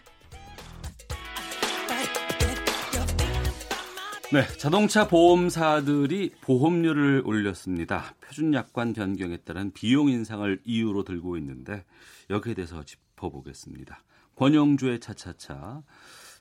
[4.33, 8.15] 네, 자동차 보험사들이 보험료를 올렸습니다.
[8.19, 11.85] 표준 약관 변경에 따른 비용 인상을 이유로 들고 있는데
[12.29, 14.03] 여기에 대해서 짚어보겠습니다.
[14.35, 15.83] 권영주의 차차차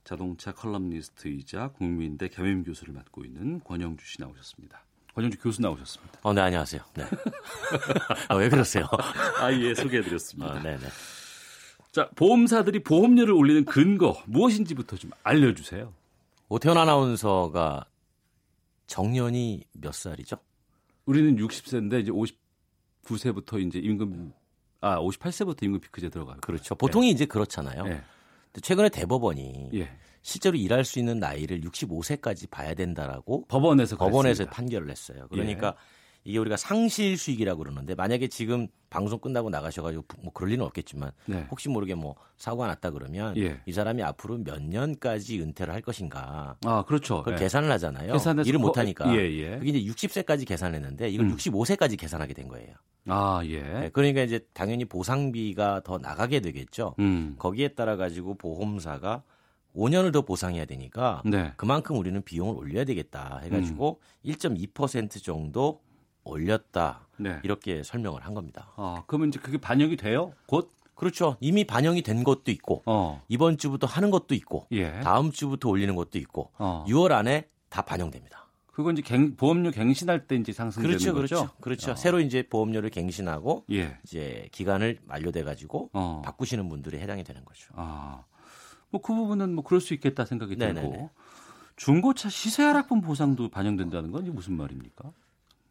[0.05, 4.85] 자동차 컬럼니스트이자 국민대 겸임 교수를 맡고 있는 권영주 씨 나오셨습니다.
[5.15, 6.21] 권영주 교수 나오셨습니다.
[6.23, 6.83] 어, 네, 안녕하세요.
[6.95, 7.05] 네.
[8.29, 8.87] 어, 왜 그러세요?
[9.41, 10.53] 아, 예, 소개해드렸습니다.
[10.53, 10.87] 어, 네네.
[11.93, 15.93] 자, 보험사들이 보험료를 올리는 근거 무엇인지부터 좀 알려주세요.
[16.49, 17.87] 오태원 아나운서가
[18.87, 20.37] 정년이 몇 살이죠?
[21.07, 22.13] 우리는 60세인데 이제
[23.05, 24.33] 59세부터 이제 임금
[24.81, 26.39] 아 58세부터 임금 피크제 들어가요.
[26.41, 26.75] 그렇죠.
[26.75, 27.85] 보통이 이제 그렇잖아요.
[27.85, 28.03] 네.
[28.63, 29.89] 최근에 대법원이 예.
[30.23, 34.51] 실제로 일할 수 있는 나이를 65세까지 봐야 된다라고 법원에서 법원에서 그랬습니다.
[34.53, 35.27] 판결을 했어요.
[35.31, 35.77] 그러니까
[36.27, 41.47] 이게 우리가 상실 수익이라고 그러는데 만약에 지금 방송 끝나고 나가셔가지고 뭐 그럴 리는 없겠지만 네.
[41.51, 43.61] 혹시 모르게 뭐 사고가 났다 그러면 예.
[43.67, 47.19] 이 사람이 앞으로 몇 년까지 은퇴를 할 것인가 아 그렇죠.
[47.19, 47.39] 그걸 예.
[47.41, 48.15] 계산을 하잖아요.
[48.15, 49.15] 계산해서 일을 거- 못 하니까.
[49.15, 49.59] 예, 예.
[49.59, 51.37] 그게 이제 60세까지 계산했는데 이걸 음.
[51.37, 52.75] 65세까지 계산하게 된 거예요.
[53.07, 53.61] 아 예.
[53.61, 56.95] 네, 그러니까 이제 당연히 보상비가 더 나가게 되겠죠.
[57.01, 57.35] 음.
[57.39, 59.23] 거기에 따라 가지고 보험사가
[59.77, 61.53] 5년을 더 보상해야 되니까 네.
[61.59, 64.31] 그만큼 우리는 비용을 올려야 되겠다 해가지고 음.
[64.31, 65.83] 1.2% 정도
[66.25, 67.39] 올렸다 네.
[67.43, 68.73] 이렇게 설명을 한 겁니다.
[68.77, 70.33] 아 그러면 이제 그게 반영이 돼요?
[70.47, 70.71] 곧?
[70.95, 71.37] 그렇죠.
[71.41, 73.23] 이미 반영이 된 것도 있고 어.
[73.29, 75.01] 이번 주부터 하는 것도 있고 예.
[75.01, 76.85] 다음 주부터 올리는 것도 있고 어.
[76.89, 78.45] 6월 안에 다 반영됩니다.
[78.73, 81.37] 그건 이제 갱, 보험료 갱신할 때 이제 상승되는 그렇죠, 거죠.
[81.37, 81.91] 그렇죠, 그렇죠.
[81.93, 81.97] 어.
[81.97, 83.99] 새로 이제 보험료를 갱신하고 예.
[84.05, 86.23] 이제 기간을 만료돼 가지고 어.
[86.25, 87.73] 바꾸시는 분들이 해당이 되는 거죠.
[87.77, 88.25] 아.
[88.91, 90.81] 뭐 그 부분은 뭐 그럴 수 있겠다 생각이 네네네.
[90.81, 91.11] 들고.
[91.77, 95.11] 중고차 시세 하락분 보상도 반영된다는 건 이게 무슨 말입니까?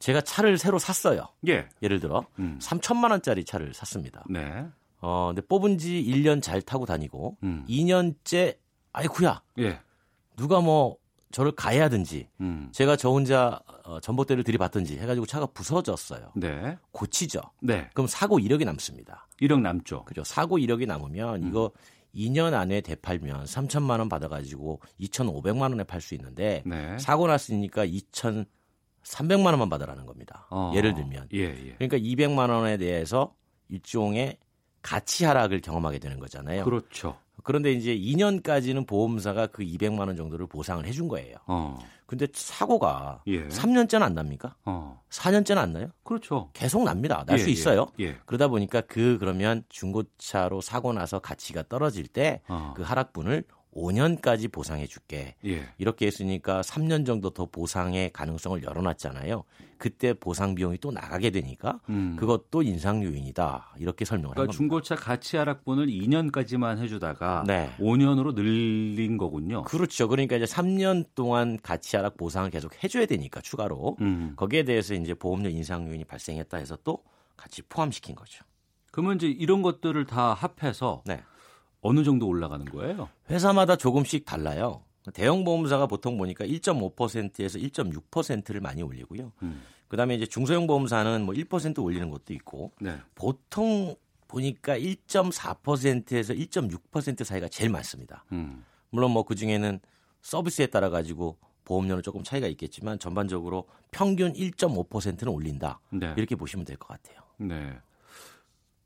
[0.04, 1.30] 제가 차를 새로 샀어요.
[1.48, 1.70] 예.
[1.82, 2.60] 예를 들어 음.
[2.62, 4.26] 3천만 원짜리 차를 샀습니다.
[4.30, 4.66] 네.
[5.00, 7.66] 어, 근데 뽑은 지 1년 잘 타고 다니고 음.
[7.70, 8.58] 2년째
[8.92, 9.80] 아이쿠야 예.
[10.36, 10.98] 누가 뭐
[11.32, 12.68] 저를 가해하든지 음.
[12.74, 16.34] 제가 저 혼자 어, 전봇대를 들이받든지 해가지고 차가 부서졌어요.
[16.36, 16.78] 네.
[16.92, 17.40] 고치죠.
[17.62, 17.90] 네.
[17.94, 19.30] 그럼 사고 이력이 남습니다.
[19.42, 20.04] 1억 남죠.
[20.04, 20.26] 그죠.
[20.26, 21.48] 사고 이력이 남으면 음.
[21.48, 21.72] 이거
[22.14, 26.98] 2년 안에 되팔면 3천만 원 받아가지고 2,500만 원에 팔 수 있는데 네.
[27.00, 27.86] 사고 났으니까
[29.04, 30.48] 2,300만 원만 받으라는 겁니다.
[30.50, 30.72] 어.
[30.76, 31.76] 예를 들면 예, 예.
[31.78, 33.34] 그러니까 200만 원에 대해서
[33.70, 34.38] 일종의
[34.82, 36.64] 가치 하락을 경험하게 되는 거잖아요.
[36.66, 37.18] 그렇죠.
[37.44, 41.36] 그런데 이제 2년까지는 보험사가 그 200만 원 정도를 보상을 해준 거예요.
[41.48, 41.78] 어.
[42.06, 43.48] 근데 사고가 예.
[43.48, 44.56] 3년째는 안 납니까?
[44.66, 45.02] 어.
[45.10, 45.88] 4년째는 안 나요?
[46.04, 46.50] 그렇죠.
[46.54, 47.24] 계속 납니다.
[47.26, 47.88] 날수 예, 있어요.
[48.00, 48.06] 예.
[48.06, 48.18] 예.
[48.26, 52.74] 그러다 보니까 그 그러면 중고차로 사고 나서 가치가 떨어질 때그 어.
[52.78, 53.46] 하락분을
[53.76, 55.36] 5년까지 보상해 줄게.
[55.46, 55.68] 예.
[55.78, 59.44] 이렇게 했으니까 3년 정도 더 보상의 가능성을 열어놨잖아요.
[59.78, 62.16] 그때 보상 비용이 또 나가게 되니까 음.
[62.18, 63.76] 그것도 인상 요인이다.
[63.80, 64.56] 이렇게 설명을 한 그러니까.
[64.56, 67.70] 중고차 가치 하락분을 2년까지만 해주다가 네.
[67.80, 69.64] 5년으로 늘린 거군요.
[69.64, 70.08] 그렇죠.
[70.08, 74.34] 그러니까 이제 3년 동안 가치 하락 보상을 계속 해줘야 되니까 추가로 음.
[74.38, 77.04] 거기에 대해서 이제 보험료 인상 요인이 발생했다 해서 또
[77.36, 78.46] 같이 포함시킨 거죠.
[78.92, 81.24] 그러면 이제 이런 것들을 다 합해서 네.
[81.84, 83.10] 어느 정도 올라가는 거예요?
[83.30, 84.82] 회사마다 조금씩 달라요.
[85.14, 89.34] 대형 보험사가 보통 보니까 1.5%에서 1.6%를 많이 올리고요.
[89.44, 89.62] 음.
[89.90, 92.98] 그다음에 이제 중소형 보험사는 뭐 1% 올리는 것도 있고 네.
[93.16, 93.96] 보통
[94.30, 98.24] 보니까 1.4%에서 1.6% 사이가 제일 많습니다.
[98.32, 98.64] 음.
[98.90, 99.80] 물론 뭐 그 중에는
[100.22, 105.80] 서비스에 따라 가지고 보험료는 조금 차이가 있겠지만 전반적으로 평균 1.5%는 올린다.
[105.92, 106.14] 네.
[106.18, 107.20] 이렇게 보시면 될 것 같아요.
[107.38, 107.78] 네.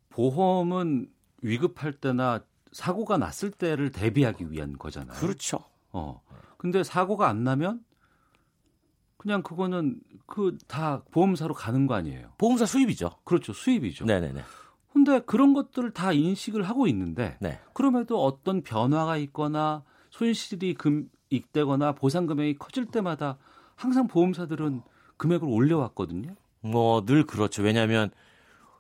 [0.10, 1.10] 보험은
[1.42, 2.42] 위급할 때나
[2.72, 5.18] 사고가 났을 때를 대비하기 위한 거잖아요.
[5.20, 5.60] 그렇죠.
[5.92, 6.22] 어.
[6.58, 7.84] 근데 사고가 안 나면
[9.18, 12.32] 그냥 그거는 그 다 보험사로 가는 거 아니에요.
[12.38, 13.12] 보험사 수입이죠.
[13.24, 13.54] 그렇죠.
[13.54, 14.06] 수입이죠.
[14.06, 14.42] 네네네.
[14.94, 17.60] 근데 그런 것들을 다 인식을 하고 있는데 네.
[17.74, 23.38] 그럼에도 어떤 변화가 있거나 손실이 금 익되거나 보상 금액이 커질 때마다
[23.76, 24.82] 항상 보험사들은
[25.18, 26.36] 금액을 올려왔거든요.
[26.62, 27.62] 뭐 늘 그렇죠.
[27.64, 28.10] 왜냐하면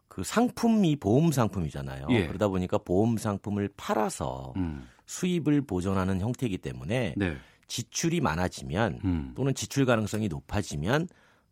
[0.07, 2.07] 그 상품이 보험 상품이잖아요.
[2.09, 2.27] 예.
[2.27, 4.87] 그러다 보니까 보험 상품을 팔아서 음.
[5.05, 7.37] 수입을 보존하는 형태이기 때문에 네.
[7.67, 9.33] 지출이 많아지면 음.
[9.35, 11.07] 또는 지출 가능성이 높아지면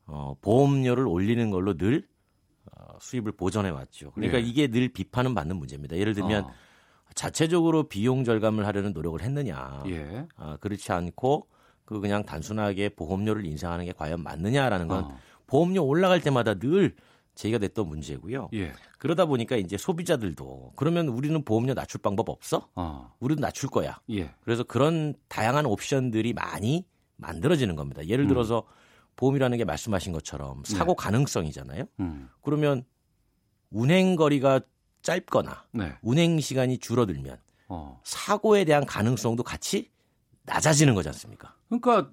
[0.08, 2.08] 어, 보험료를 올리는 걸로 늘
[2.72, 4.12] 어, 수입을 보존해 왔죠.
[4.12, 4.42] 그러니까 예.
[4.42, 5.98] 이게 늘 비판은 받는 문제입니다.
[5.98, 6.52] 예를 들면 어.
[7.14, 9.84] 자체적으로 비용 절감을 하려는 노력을 했느냐.
[9.88, 10.28] 예.
[10.36, 11.48] 아, 그렇지 않고
[11.86, 15.18] 그 그냥 단순하게 보험료를 인상하는 게 과연 맞느냐라는 건 어.
[15.48, 16.96] 보험료 올라갈 때마다 늘
[17.36, 18.50] 제기가 됐던 문제고요.
[18.54, 18.74] 예.
[18.98, 22.70] 그러다 보니까 이제 소비자들도 그러면 우리는 보험료 낮출 방법 없어?
[22.76, 23.14] 어.
[23.20, 24.00] 우리도 낮출 거야.
[24.10, 24.34] 예.
[24.42, 26.86] 그래서 그런 다양한 옵션들이 많이
[27.18, 28.02] 만들어지는 겁니다.
[28.02, 28.10] 음.
[28.10, 28.64] 예를 들어서
[29.18, 31.86] 보험이라는 게 말씀하신 것처럼 사고 가능성이잖아요.
[32.00, 32.30] 음.
[32.42, 32.84] 그러면
[33.70, 34.62] 운행 거리가
[35.02, 35.94] 짧거나 네.
[36.02, 38.02] 운행 시간이 줄어들면 어.
[38.04, 39.92] 사고에 대한 가능성도 같이
[40.44, 41.56] 낮아지는 거지 않습니까?
[41.70, 42.12] 그러니까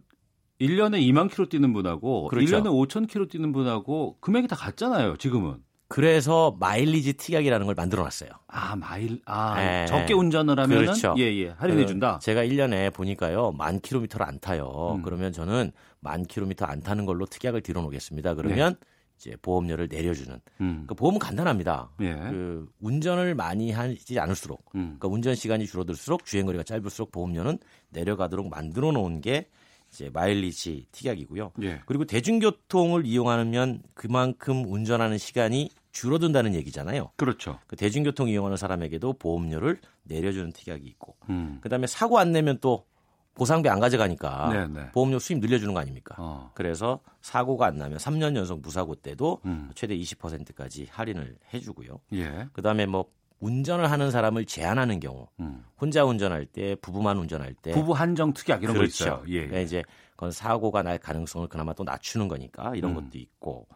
[0.62, 2.56] 1년에 2만 킬로 뛰는 분하고 그렇죠.
[2.56, 5.56] 1년에 5천 킬로 뛰는 분하고 금액이 다 같잖아요, 지금은.
[5.88, 8.30] 그래서 마일리지 특약이라는 걸 만들어 놨어요.
[8.46, 9.86] 아, 마일 아, 네.
[9.86, 11.14] 적게 운전을 하면 그렇죠.
[11.18, 11.48] 예, 예.
[11.50, 12.18] 할인해 준다.
[12.22, 13.52] 제가 1년에 보니까요.
[13.52, 14.94] 만 킬로미터를 안 타요.
[14.96, 15.02] 음.
[15.02, 18.34] 그러면 저는 만 킬로미터 안 타는 걸로 특약을 들어 놓겠습니다.
[18.36, 18.76] 그러면
[19.18, 20.40] 이제 보험료를 내려주는.
[20.62, 20.84] 음.
[20.86, 21.90] 그 보험은 간단합니다.
[22.00, 22.14] 예.
[22.14, 24.96] 그 운전을 많이 하지 않을수록 음.
[24.98, 27.58] 그러니까 운전 시간이 줄어들수록 주행 거리가 짧을수록 보험료는
[27.90, 29.48] 내려가도록 만들어 놓은 게
[29.92, 31.52] 이제 마일리지 특약이고요.
[31.62, 31.82] 예.
[31.84, 37.10] 그리고 대중교통을 이용하면 그만큼 운전하는 시간이 줄어든다는 얘기잖아요.
[37.16, 37.58] 그렇죠.
[37.66, 41.58] 그 대중교통 이용하는 사람에게도 보험료를 내려주는 특약이 있고, 음.
[41.60, 42.86] 그다음에 사고 안 내면 또
[43.34, 44.90] 보상비 안 가져가니까 네, 네.
[44.92, 46.14] 보험료 수입 늘려주는 거 아닙니까?
[46.18, 46.50] 어.
[46.54, 49.70] 그래서 사고가 안 나면 3년 연속 무사고 때도 음.
[49.74, 52.00] 최대 20%까지 할인을 해주고요.
[52.14, 52.48] 예.
[52.52, 53.06] 그다음에 뭐
[53.42, 55.64] 운전을 하는 사람을 제한하는 경우, 음.
[55.78, 59.04] 혼자 운전할 때, 부부만 운전할 때, 부부 한정 특약 이런 거 그렇죠.
[59.04, 59.24] 있어요.
[59.26, 59.38] 예.
[59.40, 59.82] 그러니까 이제
[60.12, 62.94] 그건 사고가 날 가능성을 그나마 또 낮추는 거니까 이런 음.
[62.94, 63.66] 것도 있고.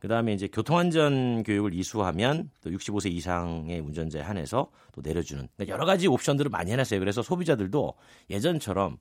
[0.00, 5.86] 그 다음에 이제 교통안전 교육을 이수하면 또 65세 이상의 운전자에 한해서 또 내려주는 그러니까 여러
[5.86, 6.98] 가지 옵션들을 많이 해놨어요.
[6.98, 7.94] 그래서 소비자들도
[8.28, 8.98] 예전처럼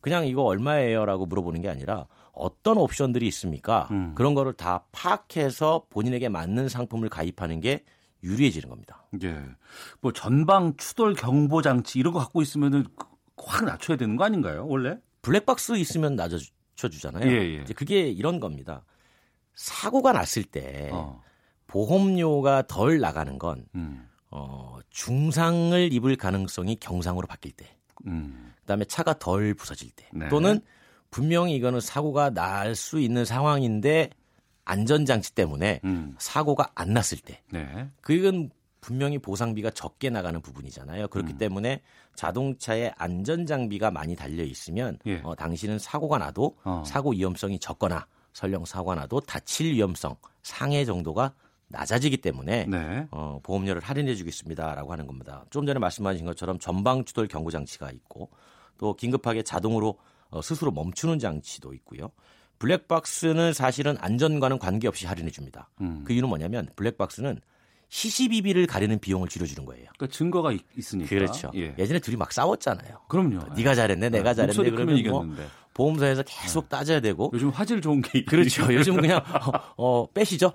[0.00, 3.88] 그냥 이거 얼마예요라고 물어보는 게 아니라 어떤 옵션들이 있습니까?
[3.90, 4.12] 음.
[4.14, 7.82] 그런 거를 다 파악해서 본인에게 맞는 상품을 가입하는 게
[8.24, 9.06] 유리해지는 겁니다.
[9.22, 9.38] 예.
[10.00, 13.06] 뭐 전방 추돌 경보 장치 이런 거 갖고 있으면은 그-
[13.36, 14.66] 확 낮춰야 되는 거 아닌가요?
[14.66, 14.96] 원래?
[15.22, 16.38] 블랙박스 있으면 낮춰
[16.76, 17.30] 주잖아요.
[17.30, 17.62] 예, 예.
[17.62, 18.84] 이제 그게 이런 겁니다.
[19.54, 21.22] 사고가 났을 때 어.
[21.66, 24.08] 보험료가 덜 나가는 건 음.
[24.30, 28.52] 어, 중상을 입을 가능성이 경상으로 바뀔 때, 음.
[28.60, 30.28] 그다음에 차가 덜 부서질 때, 네.
[30.28, 30.60] 또는
[31.10, 34.10] 분명히 이거는 사고가 날 수 있는 상황인데
[34.64, 36.14] 안전장치 때문에 음.
[36.18, 37.88] 사고가 안 났을 때, 네.
[38.00, 38.50] 그건
[38.80, 41.08] 분명히 보상비가 적게 나가는 부분이잖아요.
[41.08, 41.38] 그렇기 음.
[41.38, 41.80] 때문에
[42.14, 45.22] 자동차에 안전장비가 많이 달려 있으면 예.
[45.24, 46.82] 어, 당신은 사고가 나도 어.
[46.86, 51.32] 사고 위험성이 적거나 설령 사고가 나도 다칠 위험성 상해 정도가
[51.68, 53.06] 낮아지기 때문에 네.
[53.10, 55.46] 어, 보험료를 할인해 주겠습니다라고 하는 겁니다.
[55.48, 58.28] 좀 전에 말씀하신 것처럼 전방 추돌 경고 장치가 있고
[58.76, 59.98] 또 긴급하게 자동으로
[60.28, 62.10] 어, 스스로 멈추는 장치도 있고요.
[62.58, 65.68] 블랙박스는 사실은 안전과는 관계없이 할인해 줍니다.
[65.80, 66.02] 음.
[66.04, 67.40] 그 이유는 뭐냐면 블랙박스는
[67.88, 69.84] 시시비비를 가리는 비용을 줄여주는 거예요.
[69.96, 70.62] 그러니까 증거가 있,
[70.94, 71.50] 으니까 그렇죠.
[71.54, 71.74] 예.
[71.78, 72.98] 예전에 둘이 막 싸웠잖아요.
[73.08, 73.54] 그럼요.
[73.54, 74.70] 네가 잘했네, 내가 네, 잘했네.
[74.70, 75.46] 그러면 뭐 이겼는데.
[75.74, 77.30] 보험사에서 계속 따져야 되고.
[77.34, 78.62] 요즘 화질 좋은 게 있- 그렇죠.
[78.74, 79.20] 요즘 그냥
[79.76, 80.46] 어, 어, 빼시죠.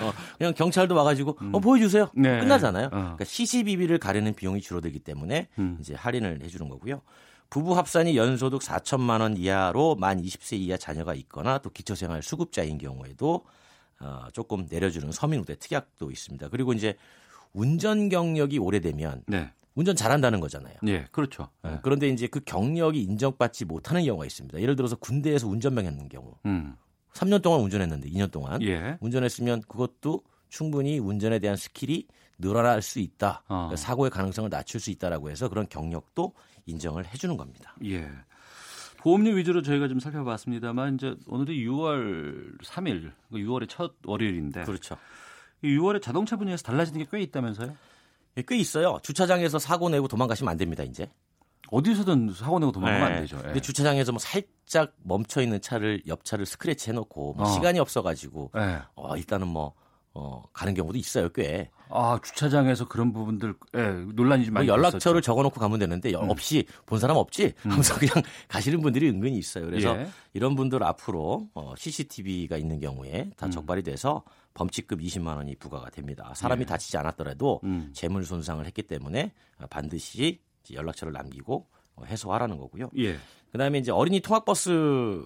[0.00, 2.08] 어, 그냥 경찰도 와가지고 어, 보여주세요.
[2.14, 2.40] 네.
[2.40, 2.86] 끝나잖아요.
[2.86, 2.90] 어.
[2.90, 5.78] 그러니까 시시비비를 가리는 비용이 줄어들기 때문에 음.
[5.80, 7.00] 이제 할인을 해주는 거고요.
[7.50, 13.44] 부부 합산이 연소득 4천만 원 이하로 만 20세 이하 자녀가 있거나 또 기초생활 수급자인 경우에도
[14.00, 16.48] 어, 조금 내려주는 서민우대 특약도 있습니다.
[16.48, 16.96] 그리고 이제
[17.52, 19.50] 운전 경력이 오래되면 네.
[19.74, 20.74] 운전 잘한다는 거잖아요.
[20.86, 21.48] 예, 그렇죠.
[21.62, 21.78] 어, 예.
[21.82, 24.60] 그런데 이제 그 경력이 인정받지 못하는 경우가 있습니다.
[24.60, 26.34] 예를 들어서 군대에서 운전병 했는 경우.
[26.46, 26.76] 음.
[27.12, 28.98] 3년 동안 운전했는데 2년 동안 예.
[29.00, 32.06] 운전했으면 그것도 충분히 운전에 대한 skill이
[32.38, 33.42] 늘어날 수 있다.
[33.48, 33.54] 어.
[33.54, 36.32] 그러니까 사고의 가능성을 낮출 수 있다라고 해서 그런 경력도
[36.66, 37.74] 인정을 해주는 겁니다.
[37.84, 38.08] 예.
[38.98, 44.96] 보험료 위주로 저희가 좀 살펴봤습니다만 이제 오늘이 6월 3일, 6월의 첫 월요일인데 그렇죠.
[45.62, 47.76] 이 6월에 자동차 분야에서 달라지는 게 꽤 있다면서요?
[48.38, 48.98] 예, 꽤 있어요.
[49.02, 50.82] 주차장에서 사고 내고 도망가시면 안 됩니다.
[50.82, 51.10] 이제.
[51.70, 53.14] 어디서든 사고 내고 도망가면 네.
[53.14, 53.36] 안 되죠.
[53.38, 53.42] 예.
[53.42, 57.52] 근데 주차장에서 뭐 살짝 멈춰 있는 차를 옆 차를 스크래치 해놓고 뭐 어.
[57.52, 58.82] 시간이 없어가지고 예.
[58.94, 59.74] 어, 일단은 뭐
[60.14, 61.28] 어, 가는 경우도 있어요.
[61.30, 61.70] 꽤.
[61.90, 63.80] 아 주차장에서 그런 부분들 예,
[64.14, 65.26] 논란이 좀뭐 많이 연락처를 있었죠.
[65.26, 66.30] 적어 놓고 가면 되는데 여- 음.
[66.30, 69.66] 없이 본 사람 없지 하면서 그냥 가시는 분들이 은근히 있어요.
[69.66, 70.08] 그래서 예.
[70.32, 73.50] 이런 분들 앞으로 어, CCTV가 있는 경우에 다 음.
[73.50, 74.22] 적발이 돼서
[74.54, 76.32] 범칙금 20만 원이 부과가 됩니다.
[76.34, 76.66] 사람이 예.
[76.66, 77.90] 다치지 않았더라도 음.
[77.92, 80.40] 재물 손상을 했기 때문에 어, 반드시
[80.72, 82.90] 연락처를 남기고 어, 해소하라는 거고요.
[82.98, 83.16] 예.
[83.52, 85.24] 그 다음에 이제 어린이 통학버스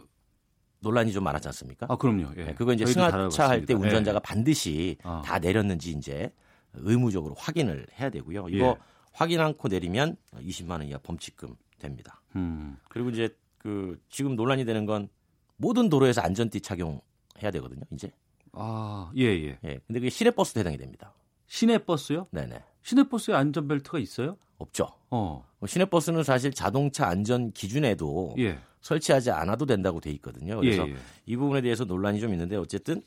[0.80, 1.86] 논란이 좀 많았지 않습니까?
[1.88, 2.32] 아 그럼요.
[2.36, 2.44] 예.
[2.44, 3.74] 네, 그거 이제 승하차 할때 다뤄봤습니다.
[3.74, 4.20] 운전자가 예.
[4.22, 5.22] 반드시 아.
[5.24, 6.32] 다 내렸는지 이제
[6.74, 8.48] 의무적으로 확인을 해야 되고요.
[8.48, 8.76] 이거 예.
[9.12, 12.20] 확인 않고 내리면 20만 원 이하 범칙금 됩니다.
[12.36, 12.76] 음.
[12.88, 15.08] 그리고 이제 그 지금 논란이 되는 건
[15.56, 17.82] 모든 도로에서 안전띠 착용해야 되거든요.
[17.92, 18.12] 이제.
[18.52, 19.58] 아, 예, 예.
[19.64, 19.78] 예.
[19.86, 21.12] 근데 그게 시내 버스도 해당이 됩니다.
[21.46, 22.28] 시내 버스요?
[22.30, 22.62] 네네.
[22.82, 24.36] 시내 버스에 안전벨트가 있어요?
[24.58, 24.88] 없죠.
[25.10, 25.44] 어.
[25.58, 28.58] 뭐 시내 버스는 사실 자동차 안전 기준에도 예.
[28.80, 30.60] 설치하지 않아도 된다고 돼 있거든요.
[30.60, 30.96] 그래서 예, 예.
[31.26, 33.02] 이 부분에 대해서 논란이 좀 있는데 어쨌든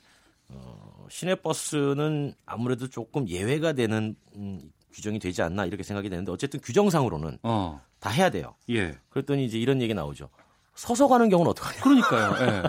[0.49, 7.39] 어, 시내버스는 아무래도 조금 예외가 되는 음, 규정이 되지 않나 이렇게 생각이 되는데 어쨌든 규정상으로는
[7.43, 7.82] 어.
[7.99, 8.55] 다 해야 돼요.
[8.69, 8.97] 예.
[9.09, 10.30] 그랬더니 이제 이런 얘기 나오죠.
[10.76, 11.82] 서서 가는 경우는 어떡하냐.
[11.82, 12.36] 그러니까요.
[12.47, 12.63] 예.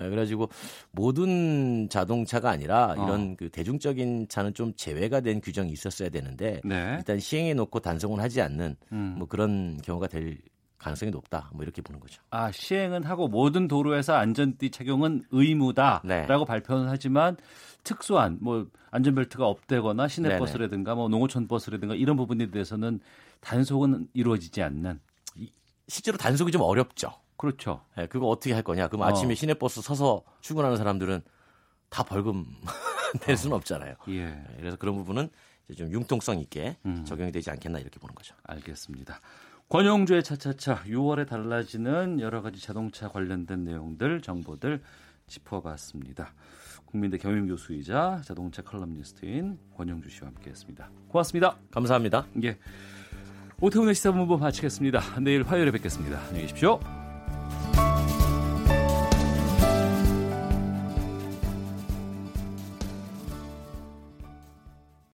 [0.00, 0.48] 예, 그래가지고
[0.92, 3.04] 모든 자동차가 아니라 어.
[3.04, 6.96] 이런 그 대중적인 차는 좀 제외가 된 규정이 있었어야 되는데 네.
[6.98, 9.14] 일단 시행해 놓고 단속은 하지 않는 음.
[9.18, 10.38] 뭐 그런 경우가 될
[10.78, 11.50] 가능성이 높다.
[11.52, 12.22] 뭐 이렇게 보는 거죠.
[12.30, 16.26] 아, 시행은 하고 모든 도로에서 안전띠 착용은 의무다라고 네.
[16.46, 17.36] 발표는 하지만
[17.84, 20.08] 특수한 뭐 안전벨트가 없대거나.
[20.08, 23.00] 시내버스라든가 뭐 농어촌 버스라든가 이런 부분에 대해서는
[23.40, 25.00] 단속은 이루어지지 않는
[25.88, 27.12] 실제로 단속이 좀 어렵죠.
[27.36, 27.82] 그렇죠.
[27.98, 28.88] 예, 그거 어떻게 할 거냐?
[28.88, 29.04] 그럼 어.
[29.06, 31.22] 아침에 시내버스 서서 출근하는 사람들은
[31.88, 32.44] 다 벌금
[33.26, 33.94] 낼 수는 없잖아요.
[34.08, 34.20] 예.
[34.20, 35.30] 예, 그래서 그런 부분은
[35.68, 37.04] 이제 좀 융통성 있게 음.
[37.04, 38.34] 적용이 되지 않겠나 이렇게 보는 거죠.
[38.42, 39.20] 알겠습니다.
[39.68, 44.80] 권영주의 차차차 6월에 달라지는 여러 가지 자동차 관련된 내용들 정보들
[45.26, 46.32] 짚어봤습니다.
[46.86, 50.90] 국민대 경영 교수이자 자동차 칼럼니스트인 권용주 씨와 함께했습니다.
[51.08, 51.58] 고맙습니다.
[51.70, 52.26] 감사합니다.
[52.44, 52.56] 예.
[53.60, 55.20] 오태훈의 시사본부 마치겠습니다.
[55.20, 56.18] 내일 화요일에 뵙겠습니다.
[56.18, 56.80] 안녕히 계십시오.